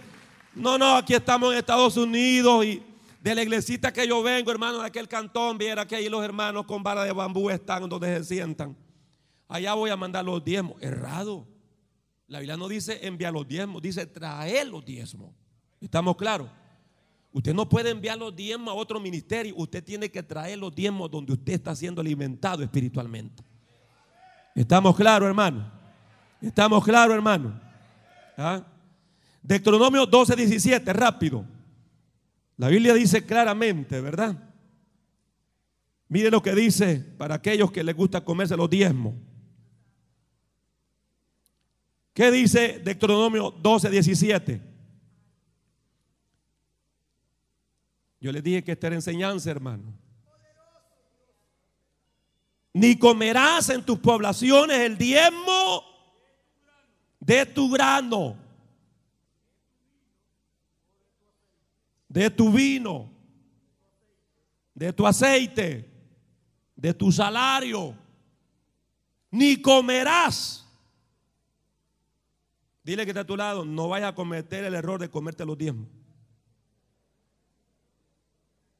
[0.53, 2.83] no, no, aquí estamos en Estados Unidos y
[3.21, 6.65] de la iglesita que yo vengo, hermano, de aquel cantón, viera que ahí los hermanos
[6.65, 8.75] con vara de bambú están donde se sientan.
[9.47, 10.81] Allá voy a mandar los diezmos.
[10.81, 11.47] Errado.
[12.27, 15.31] La Biblia no dice enviar los diezmos, dice traer los diezmos.
[15.79, 16.49] ¿Estamos claros?
[17.31, 19.53] Usted no puede enviar los diezmos a otro ministerio.
[19.55, 23.43] Usted tiene que traer los diezmos donde usted está siendo alimentado espiritualmente.
[24.55, 25.71] ¿Estamos claros, hermano?
[26.41, 27.66] ¿Estamos claros, hermano?
[28.37, 28.63] ¿Ah?
[29.41, 31.43] Deuteronomio 12, 17, rápido.
[32.57, 34.37] La Biblia dice claramente, ¿verdad?
[36.07, 39.15] Mire lo que dice para aquellos que les gusta comerse los diezmos.
[42.13, 44.61] ¿Qué dice Deuteronomio 12, 17?
[48.19, 49.93] Yo les dije que esta era enseñanza, hermano.
[52.73, 55.83] Ni comerás en tus poblaciones el diezmo
[57.27, 58.37] de tu grano,
[62.07, 63.11] de tu vino,
[64.73, 65.91] de tu aceite,
[66.73, 67.93] de tu salario,
[69.29, 70.65] ni comerás.
[72.81, 75.57] Dile que está a tu lado, no vayas a cometer el error de comerte los
[75.57, 75.89] diezmos.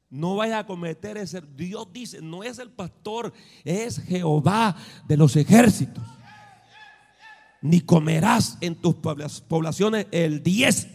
[0.10, 1.42] No vayas a cometer ese.
[1.42, 3.34] Dios dice, no es el pastor,
[3.66, 6.17] es Jehová de los ejércitos
[7.62, 10.88] ni comerás en tus poblaciones el diez.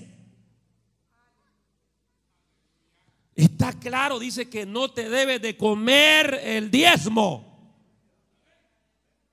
[3.34, 7.52] Está claro, dice que no te debes de comer el diezmo.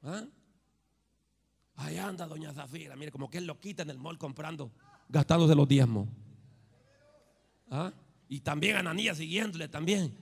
[0.03, 0.23] ¿Ah?
[1.75, 4.71] Ahí anda doña Zafira, mire, como que él lo quita en el mall comprando,
[5.07, 6.07] gastándose los diezmos.
[7.69, 7.91] ¿Ah?
[8.27, 10.15] Y también Ananías siguiéndole también.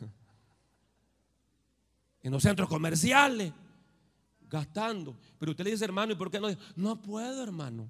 [2.24, 3.52] En los centros comerciales
[4.52, 5.16] gastando.
[5.38, 6.48] Pero usted le dice, hermano, ¿y por qué no?
[6.76, 7.88] No puedo, hermano.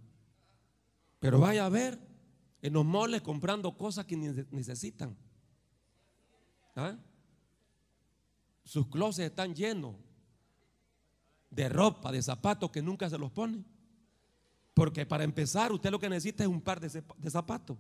[1.19, 1.99] Pero vaya a ver
[2.63, 5.17] en los moles comprando cosas que necesitan.
[6.77, 6.97] ¿Ah?
[8.65, 9.97] Sus closets están llenos
[11.51, 13.65] de ropa, de zapatos que nunca se los pone.
[14.73, 16.89] Porque para empezar, usted lo que necesita es un par de,
[17.31, 17.77] zapatos.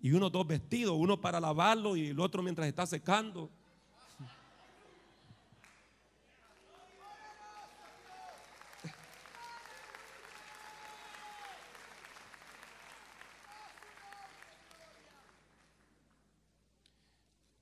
[0.00, 3.50] Y unos dos vestidos, uno para lavarlo y el otro mientras está secando.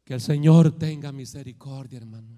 [0.07, 2.29] Que el Señor tenga misericordia, hermano.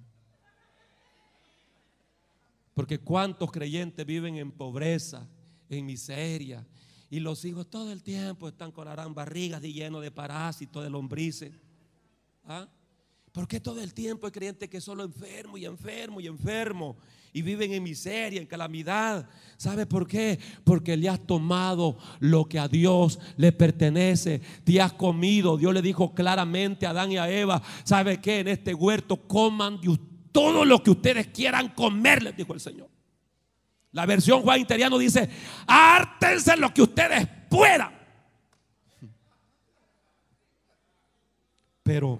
[2.72, 5.28] Porque cuántos creyentes viven en pobreza,
[5.68, 6.66] en miseria,
[7.10, 10.88] y los hijos todo el tiempo están con las barrigas y llenos de parásitos, de
[10.88, 11.52] lombrices.
[12.46, 12.66] ¿Ah?
[13.32, 16.96] ¿Por qué todo el tiempo hay creyentes que solo enfermo y enfermo y enfermo?
[17.38, 19.28] Y viven en miseria, en calamidad.
[19.56, 20.40] ¿Sabe por qué?
[20.64, 24.40] Porque le has tomado lo que a Dios le pertenece.
[24.64, 25.56] Te has comido.
[25.56, 28.40] Dios le dijo claramente a Adán y a Eva, ¿sabe qué?
[28.40, 29.80] En este huerto coman
[30.32, 32.90] todo lo que ustedes quieran comer, les dijo el Señor.
[33.92, 35.30] La versión Juan Interiano dice,
[35.68, 37.92] hártense lo que ustedes puedan.
[41.84, 42.18] Pero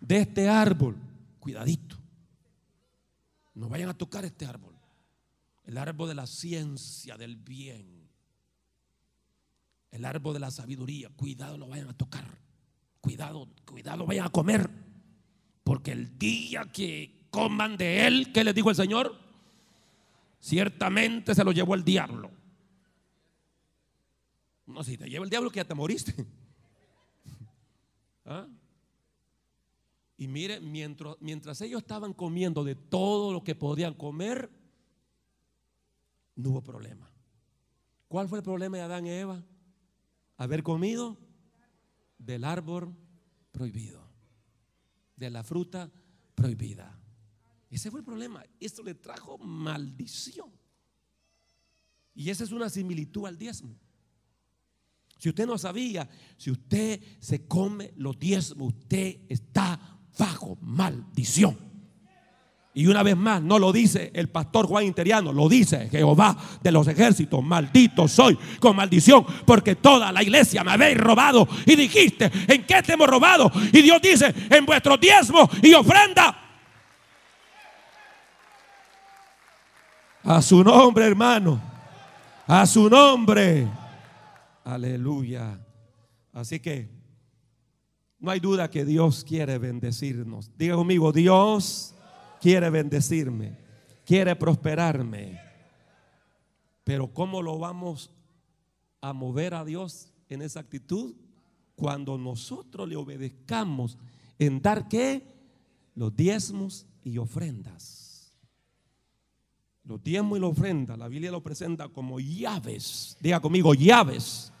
[0.00, 0.96] de este árbol,
[1.40, 2.01] cuidadito.
[3.54, 4.74] No vayan a tocar este árbol.
[5.64, 8.08] El árbol de la ciencia, del bien.
[9.90, 11.10] El árbol de la sabiduría.
[11.10, 12.38] Cuidado, no vayan a tocar.
[13.00, 14.68] Cuidado, cuidado, vayan a comer.
[15.64, 19.18] Porque el día que coman de él, ¿qué les dijo el Señor?
[20.40, 22.30] Ciertamente se lo llevó el diablo.
[24.66, 26.14] No, si te lleva el diablo que ya te moriste.
[28.24, 28.46] ¿Ah?
[30.22, 34.48] Y mire, mientras, mientras ellos estaban comiendo de todo lo que podían comer,
[36.36, 37.10] no hubo problema.
[38.06, 39.44] ¿Cuál fue el problema de Adán y Eva?
[40.36, 41.18] Haber comido
[42.18, 42.94] del árbol
[43.50, 44.00] prohibido,
[45.16, 45.90] de la fruta
[46.36, 46.96] prohibida.
[47.68, 48.44] Ese fue el problema.
[48.60, 50.52] Esto le trajo maldición.
[52.14, 53.76] Y esa es una similitud al diezmo.
[55.18, 61.72] Si usted no sabía, si usted se come los diezmos, usted está bajo maldición.
[62.74, 66.72] Y una vez más, no lo dice el pastor Juan Interiano, lo dice Jehová de
[66.72, 71.46] los ejércitos, maldito soy con maldición, porque toda la iglesia me habéis robado.
[71.66, 73.52] Y dijiste, ¿en qué te hemos robado?
[73.72, 76.38] Y Dios dice, en vuestro diezmo y ofrenda.
[80.24, 81.60] A su nombre, hermano.
[82.46, 83.68] A su nombre.
[84.64, 85.58] Aleluya.
[86.32, 86.88] Así que
[88.22, 90.56] no hay duda que Dios quiere bendecirnos.
[90.56, 91.92] Diga conmigo, Dios
[92.40, 93.58] quiere bendecirme,
[94.06, 95.40] quiere prosperarme.
[96.84, 98.12] Pero ¿cómo lo vamos
[99.00, 101.16] a mover a Dios en esa actitud?
[101.74, 103.98] Cuando nosotros le obedezcamos
[104.38, 105.26] en dar qué?
[105.96, 108.38] Los diezmos y ofrendas.
[109.82, 113.16] Los diezmos y la ofrenda, la Biblia lo presenta como llaves.
[113.20, 114.51] Diga conmigo, llaves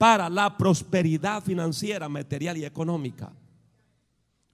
[0.00, 3.34] para la prosperidad financiera, material y económica.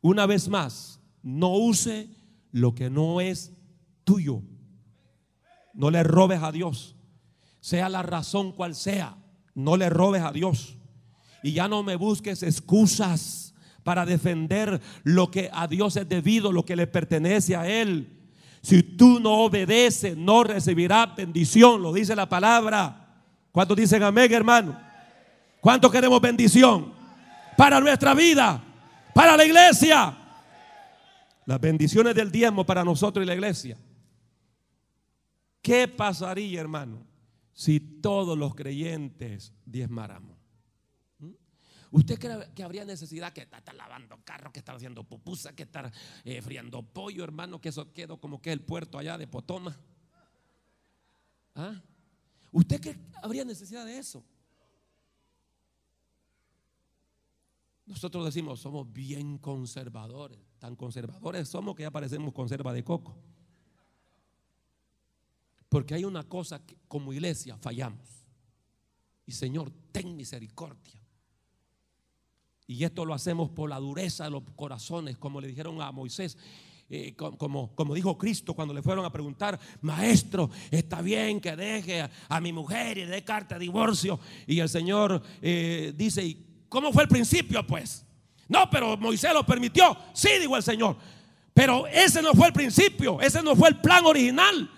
[0.01, 2.09] Una vez más, no use
[2.51, 3.53] lo que no es
[4.03, 4.43] tuyo.
[5.73, 6.97] No le robes a Dios.
[7.61, 9.19] Sea la razón cual sea,
[9.55, 10.79] no le robes a Dios.
[11.45, 16.65] Y ya no me busques excusas para defender lo que a Dios es debido, lo
[16.65, 18.19] que le pertenece a Él.
[18.63, 23.23] Si tú no obedeces, no recibirás bendición, lo dice la palabra.
[23.53, 24.86] ¿Cuántos dicen amén, hermano?
[25.67, 26.95] ¿Cuántos queremos bendición?
[27.57, 28.63] Para nuestra vida,
[29.13, 30.17] para la iglesia.
[31.45, 33.77] Las bendiciones del diezmo para nosotros y la iglesia.
[35.61, 37.05] ¿Qué pasaría, hermano,
[37.53, 40.39] si todos los creyentes diezmáramos?
[41.19, 41.33] ¿Mm?
[41.91, 45.91] ¿Usted cree que habría necesidad que estar lavando carros, que estar haciendo pupusa, que estar
[46.23, 49.77] eh, friando pollo, hermano, que eso quedó como que el puerto allá de Potoma?
[51.57, 51.83] ¿Ah?
[52.53, 54.25] ¿Usted cree que habría necesidad de eso?
[57.87, 60.39] Nosotros decimos, somos bien conservadores.
[60.59, 63.17] Tan conservadores somos que ya parecemos conserva de coco.
[65.69, 68.25] Porque hay una cosa que como iglesia fallamos.
[69.25, 71.01] Y Señor, ten misericordia.
[72.67, 76.37] Y esto lo hacemos por la dureza de los corazones, como le dijeron a Moisés.
[76.89, 82.09] Eh, como, como dijo Cristo cuando le fueron a preguntar, maestro, está bien que deje
[82.29, 84.21] a, mi mujer y dé carta de divorcio.
[84.47, 88.05] Y el Señor eh, dice, ¿Cómo fue el principio, pues?
[88.49, 89.97] No, pero Moisés lo permitió.
[90.13, 90.97] Sí, dijo el Señor.
[91.55, 94.71] Pero ese no fue el principio, ese no fue el plan original.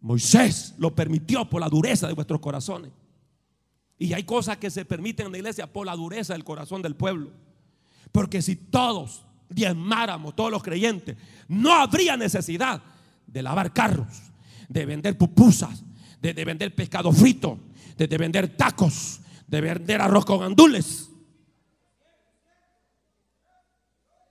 [0.00, 2.92] Moisés lo permitió por la dureza de vuestros corazones.
[3.98, 6.94] Y hay cosas que se permiten en la iglesia por la dureza del corazón del
[6.94, 7.32] pueblo.
[8.12, 11.16] Porque si todos diezmáramos, todos los creyentes,
[11.48, 12.82] no habría necesidad
[13.26, 14.06] de lavar carros,
[14.68, 15.82] de vender pupusas,
[16.20, 17.58] de, vender pescado frito,
[17.96, 21.10] de vender tacos, de vender arroz con andules.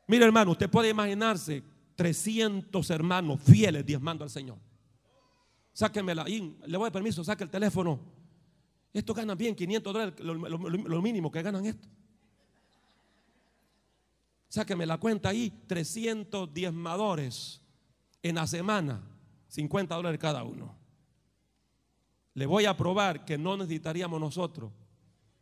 [0.08, 1.64] Mire hermano, usted puede imaginarse
[1.96, 4.58] 300 hermanos fieles diezmando al Señor.
[5.74, 8.00] Sáquenmela, le voy a permiso, saque el teléfono.
[8.92, 11.88] Esto ganan bien, 500 dólares, lo, mínimo que ganan esto.
[14.50, 17.62] Sáquenme la cuenta ahí, 300 diezmadores
[18.22, 19.02] en la semana,
[19.48, 20.76] 50 dólares cada uno.
[22.36, 24.72] Le voy a probar que no necesitaríamos nosotros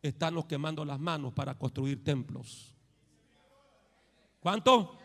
[0.02, 2.74] estarnos quemando las manos para construir templos.
[4.40, 4.98] ¿Cuánto?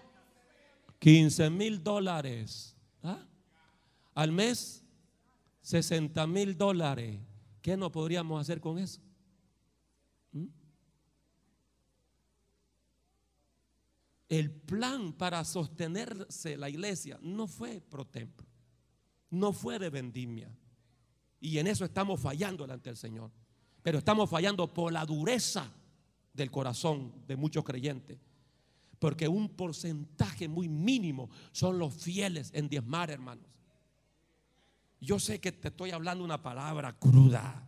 [1.00, 2.76] 15 mil dólares.
[3.04, 3.24] ¿Ah?
[4.16, 4.84] Al mes,
[5.62, 7.20] 60 mil dólares.
[7.62, 9.00] ¿Qué no podríamos hacer con eso?
[10.32, 10.48] ¿Mm?
[14.30, 18.46] el plan para sostenerse la iglesia no fue pro templo,
[19.30, 20.54] no fue de vendimia.
[21.40, 23.32] Y en eso estamos fallando delante del Señor.
[23.88, 25.72] Pero estamos fallando por la dureza
[26.34, 28.18] del corazón de muchos creyentes.
[29.00, 33.46] Porque un porcentaje muy mínimo son los fieles en diezmar, hermanos.
[35.00, 37.66] Yo sé que te estoy hablando una palabra cruda.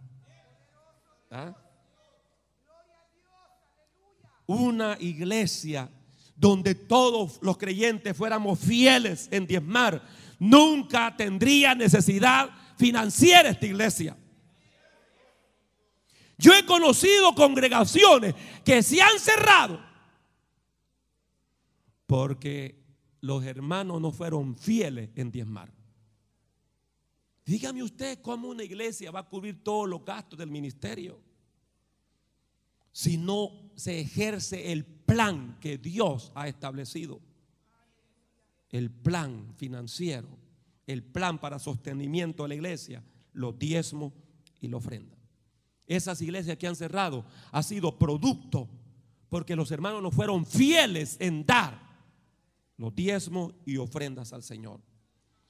[1.31, 1.55] ¿Ah?
[4.45, 5.89] Una iglesia
[6.35, 10.03] donde todos los creyentes fuéramos fieles en diezmar,
[10.37, 14.17] nunca tendría necesidad financiera esta iglesia.
[16.39, 18.33] Yo he conocido congregaciones
[18.63, 19.77] que se han cerrado
[22.07, 22.81] porque
[23.19, 25.71] los hermanos no fueron fieles en diezmar.
[27.45, 31.19] Dígame usted cómo una iglesia va a cubrir todos los gastos del ministerio
[32.93, 37.19] si no se ejerce el plan que Dios ha establecido.
[38.69, 40.29] El plan financiero,
[40.87, 44.13] el plan para sostenimiento de la iglesia, los diezmos
[44.61, 45.18] y la ofrenda.
[45.89, 48.69] Esas iglesias que han cerrado ha sido producto
[49.27, 51.79] porque los hermanos no fueron fieles en dar
[52.77, 54.81] los diezmos y ofrendas al Señor.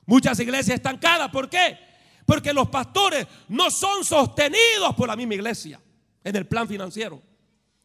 [0.06, 1.78] Muchas iglesias estancadas, ¿por qué?
[2.26, 5.82] Porque los pastores no son sostenidos por la misma iglesia
[6.24, 7.22] en el plan financiero.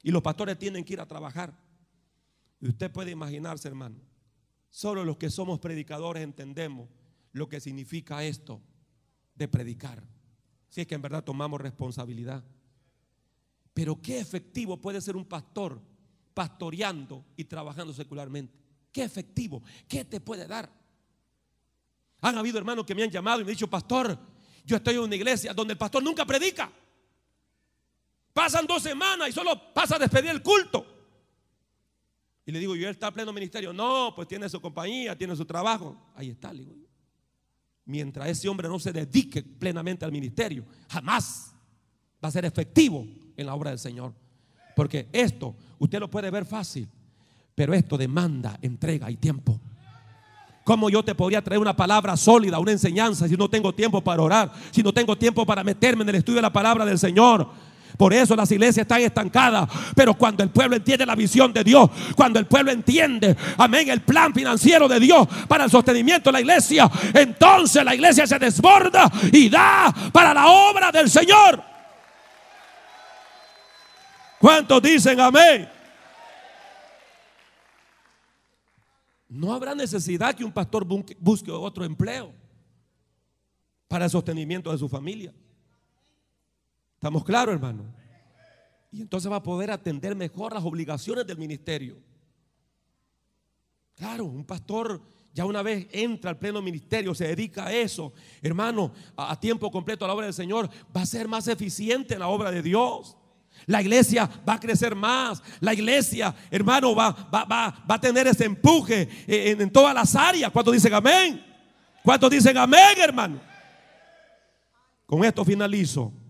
[0.05, 1.53] Y los pastores tienen que ir a trabajar.
[2.61, 3.97] Y usted puede imaginarse, hermano,
[4.71, 6.89] solo los que somos predicadores entendemos
[7.33, 8.61] lo que significa esto
[9.35, 10.14] de predicar.
[10.75, 12.43] Si es que en verdad tomamos responsabilidad.
[13.73, 15.81] Pero qué efectivo puede ser un pastor
[16.35, 18.59] pastoreando y trabajando secularmente.
[18.91, 19.63] Qué efectivo.
[19.87, 20.69] ¿Qué te puede dar?
[22.23, 24.19] Han habido hermanos que me han llamado y me han dicho, pastor,
[24.65, 26.73] yo estoy en una iglesia donde el pastor nunca predica.
[28.33, 30.85] Pasan dos semanas y solo pasa a despedir el culto.
[32.45, 33.73] Y le digo, ¿y él está en pleno ministerio?
[33.73, 36.11] No, pues tiene su compañía, tiene su trabajo.
[36.17, 36.84] Ahí está, le digo.
[37.87, 41.55] Mientras ese hombre no se dedique plenamente al ministerio, jamás
[42.23, 43.07] va a ser efectivo
[43.37, 44.15] en la obra del Señor.
[44.75, 46.89] Porque esto, usted lo puede ver fácil,
[47.55, 49.61] pero esto demanda entrega y tiempo.
[50.65, 54.23] ¿Cómo yo te podría traer una palabra sólida, una enseñanza, si no tengo tiempo para
[54.23, 57.51] orar, si no tengo tiempo para meterme en el estudio de la palabra del Señor?
[57.97, 59.69] Por eso las iglesias están estancadas.
[59.95, 64.01] Pero cuando el pueblo entiende la visión de Dios, cuando el pueblo entiende, amén, el
[64.03, 69.11] plan financiero de Dios para el sostenimiento de la iglesia, entonces la iglesia se desborda
[69.33, 71.63] y da para la obra del Señor.
[74.39, 75.69] ¿Cuántos dicen amén?
[79.29, 82.33] No habrá necesidad que un pastor busque otro empleo
[83.89, 85.33] para el sostenimiento de su familia.
[87.05, 87.85] ¿Estamos claros, hermano?
[88.91, 91.99] Y entonces va a poder atender mejor las obligaciones del ministerio.
[93.95, 95.03] Claro, un pastor
[95.35, 100.07] ya una vez entra al pleno ministerio, se dedica a eso, hermano, a, tiempo completo
[100.07, 103.19] a la obra del Señor, va a ser más eficiente en la obra de Dios.
[103.67, 105.43] La iglesia va a crecer más.
[105.61, 110.17] La iglesia, hermano, va, va, va, va a tener ese empuje en, en todas las
[110.17, 110.51] áreas.
[110.51, 111.45] ¿Cuántos dicen amén?
[112.03, 113.43] ¿Cuántos dicen amén, hermano?
[115.05, 116.24] Con esto finalizo.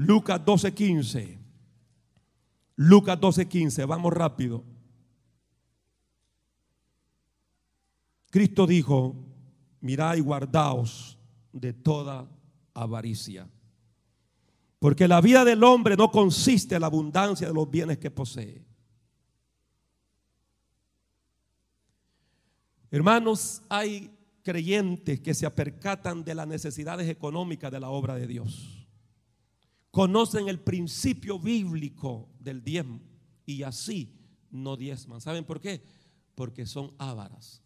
[0.00, 1.38] Lucas 12:15.
[2.76, 4.64] Lucas 12:15, vamos rápido.
[8.30, 9.14] Cristo dijo,
[9.82, 11.18] mirad y guardaos
[11.52, 12.26] de toda
[12.72, 13.46] avaricia.
[14.78, 18.64] Porque la vida del hombre no consiste en la abundancia de los bienes que posee.
[22.90, 24.10] Hermanos, hay
[24.42, 28.79] creyentes que se apercatan de las necesidades económicas de la obra de Dios
[29.90, 33.00] conocen el principio bíblico del diezmo
[33.44, 34.14] y así
[34.50, 35.20] no diezman.
[35.20, 35.82] ¿Saben por qué?
[36.34, 37.62] Porque son ávaras.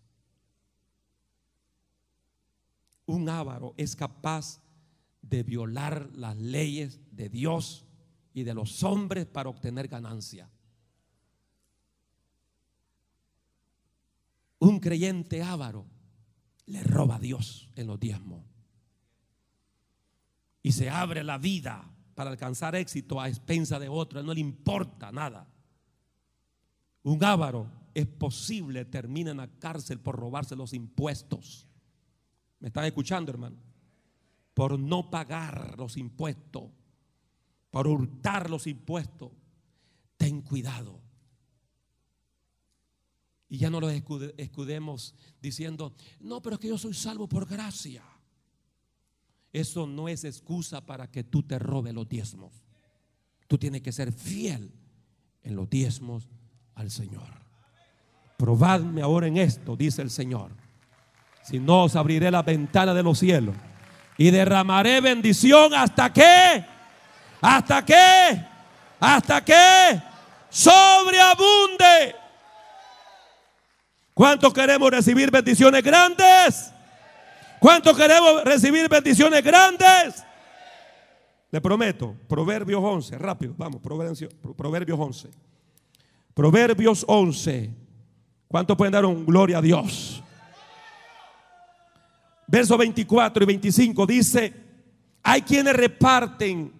[3.06, 4.62] Un ávaro es capaz
[5.20, 7.84] de violar las leyes de Dios
[8.32, 10.50] y de los hombres para obtener ganancia.
[14.58, 15.86] Un creyente ávaro
[16.66, 18.42] le roba a Dios en los diezmos
[20.62, 25.12] y se abre la vida para alcanzar éxito a expensa de otro, no le importa
[25.12, 25.48] nada.
[27.02, 31.68] Un ávaro es posible termina en la cárcel por robarse los impuestos.
[32.58, 33.56] ¿Me están escuchando, hermano?
[34.54, 36.70] Por no pagar los impuestos,
[37.70, 39.32] por hurtar los impuestos.
[40.16, 41.00] Ten cuidado.
[43.48, 48.02] Y ya no los escudemos diciendo, no, pero es que yo soy salvo por gracia.
[49.54, 52.64] Eso no es excusa para que tú te robes los diezmos.
[53.46, 54.72] Tú tienes que ser fiel
[55.44, 56.28] en los diezmos
[56.74, 57.28] al Señor.
[58.36, 60.50] Probadme ahora en esto, dice el Señor.
[61.44, 63.54] Si no, os abriré la ventana de los cielos
[64.18, 66.64] y derramaré bendición hasta que,
[67.40, 68.44] hasta que,
[68.98, 70.02] hasta que
[70.50, 72.16] sobreabunde.
[74.14, 76.73] ¿Cuántos queremos recibir bendiciones grandes?
[77.64, 80.22] ¿Cuántos queremos recibir bendiciones grandes?
[81.50, 85.30] Le prometo, Proverbios 11, rápido, vamos, Proverbios 11.
[86.34, 87.70] Proverbios 11.
[88.48, 90.22] ¿Cuántos pueden dar un gloria a Dios?
[92.46, 94.52] Verso 24 y 25 dice,
[95.22, 96.70] hay quienes reparten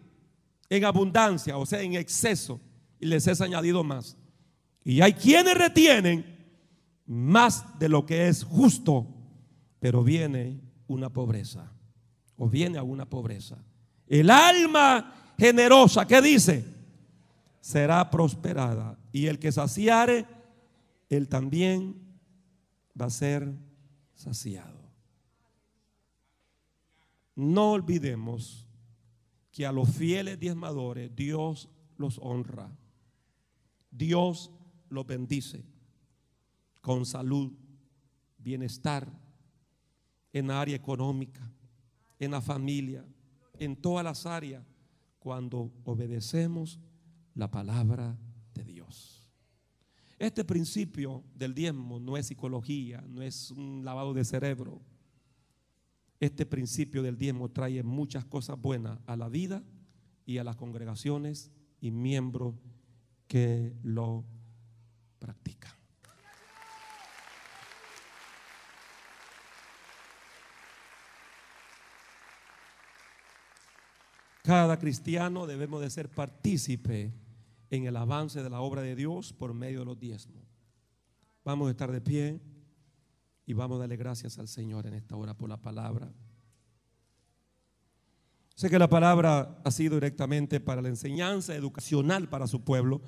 [0.69, 2.61] en abundancia, o sea, en exceso,
[3.01, 4.19] y les es añadido más.
[4.85, 6.27] Y hay quienes retienen
[7.07, 9.07] más de lo que es justo,
[9.81, 11.73] pero viene una pobreza,
[12.37, 13.59] o viene a una pobreza.
[14.07, 16.65] El alma generosa, ¿qué dice?
[17.61, 18.99] Será prosperada.
[19.13, 20.27] Y el que saciare,
[21.09, 21.97] él también
[23.01, 23.55] va a ser
[24.15, 24.85] saciado.
[27.35, 28.67] No olvidemos
[29.51, 32.71] que a los fieles diezmadores Dios los honra.
[33.91, 34.51] Dios
[34.89, 35.65] los bendice
[36.81, 37.53] con salud,
[38.39, 39.11] bienestar,
[40.35, 41.49] en la área económica,
[42.19, 43.07] en la familia,
[43.57, 44.65] en todas las áreas,
[45.21, 46.81] cuando obedecemos
[47.35, 48.19] la palabra
[48.53, 49.31] de Dios.
[50.19, 54.83] Este principio del diezmo no es psicología, no es un lavado de cerebro.
[56.19, 59.63] Este principio del diezmo trae muchas cosas buenas a la vida
[60.27, 62.57] y a las congregaciones y miembros
[63.29, 64.25] que lo
[65.21, 65.74] practican.
[74.45, 77.15] Cada cristiano debemos de ser partícipe
[77.71, 80.45] en el avance de la obra de Dios por medio de los diezmos.
[81.47, 82.43] Vamos a estar de pie
[83.47, 86.13] y vamos a darle gracias al Señor en esta hora por la palabra.
[88.55, 93.01] Sé que la palabra ha sido directamente para la enseñanza educacional para su pueblo,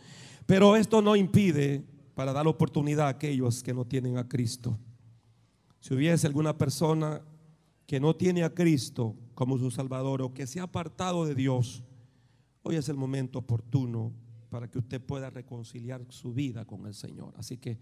[0.47, 1.85] pero esto no impide
[2.15, 4.79] para dar oportunidad a aquellos que no tienen a Cristo.
[5.81, 7.21] Si hubiese alguna persona
[7.85, 11.85] que no tiene a Cristo como su Salvador o que se ha apartado de Dios,
[12.63, 14.11] hoy es el momento oportuno
[14.49, 17.35] para que usted pueda reconciliar su vida con el Señor.
[17.37, 17.79] Así que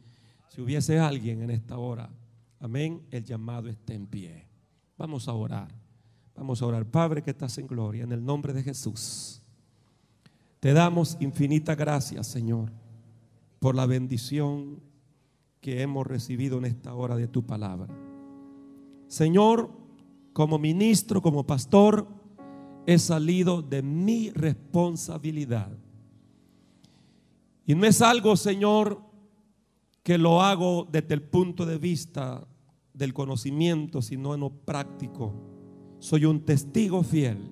[0.49, 2.11] si hubiese alguien en esta hora,
[2.59, 4.49] amén, el llamado está en pie.
[4.99, 5.73] Vamos a orar.
[6.35, 6.87] Vamos a orar.
[6.87, 9.41] Padre que estás en gloria, en el nombre de Jesús.
[10.59, 12.73] Te damos infinita gracias, Señor,
[13.61, 14.81] por la bendición
[15.61, 17.95] que hemos recibido en esta hora de tu palabra.
[19.07, 19.84] Señor,
[20.35, 22.07] como ministro, como pastor,
[22.87, 25.71] he salido de mi responsabilidad.
[27.65, 29.01] Y no es algo, Señor,
[30.03, 32.47] que lo hago desde el punto de vista
[32.93, 35.33] del conocimiento, sino en lo práctico.
[36.01, 37.51] Soy un testigo fiel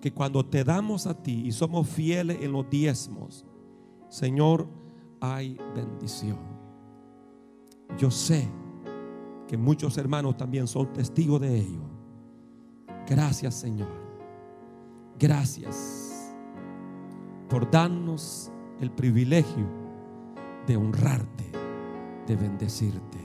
[0.00, 3.44] que cuando te damos a ti y somos fieles en los diezmos,
[4.08, 4.68] Señor,
[5.20, 6.38] hay bendición.
[7.98, 8.48] Yo sé
[9.48, 11.93] que muchos hermanos también son testigos de ello.
[13.08, 13.88] Gracias Señor.
[15.18, 16.34] Gracias
[17.48, 18.50] por darnos
[18.80, 19.66] el privilegio
[20.66, 21.44] de honrarte,
[22.26, 23.18] de bendecirte.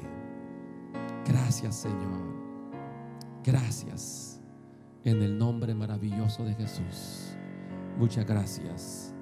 [1.25, 2.39] Gracias Señor.
[3.43, 4.41] Gracias
[5.03, 7.33] en el nombre maravilloso de Jesús.
[7.97, 9.13] Muchas gracias.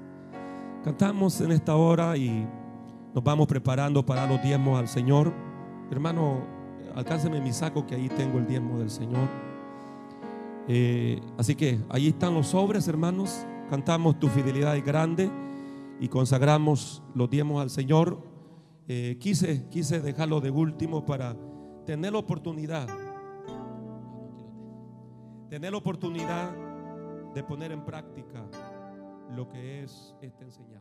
[0.84, 2.48] Cantamos en esta hora y
[3.14, 5.34] nos vamos preparando para los diezmos al Señor.
[5.92, 6.42] Hermano,
[6.96, 9.47] alcánceme mi saco que ahí tengo el diezmo del Señor.
[10.68, 13.46] Eh, así que ahí están los sobres, hermanos.
[13.70, 15.30] Cantamos tu fidelidad es grande
[16.00, 18.22] y consagramos los diezmos al Señor.
[18.88, 21.36] Eh, quise, quise dejarlo de último para
[21.86, 22.88] tener la oportunidad,
[25.50, 26.54] tener la oportunidad
[27.34, 28.46] de poner en práctica
[29.36, 30.77] lo que es esta enseñanza.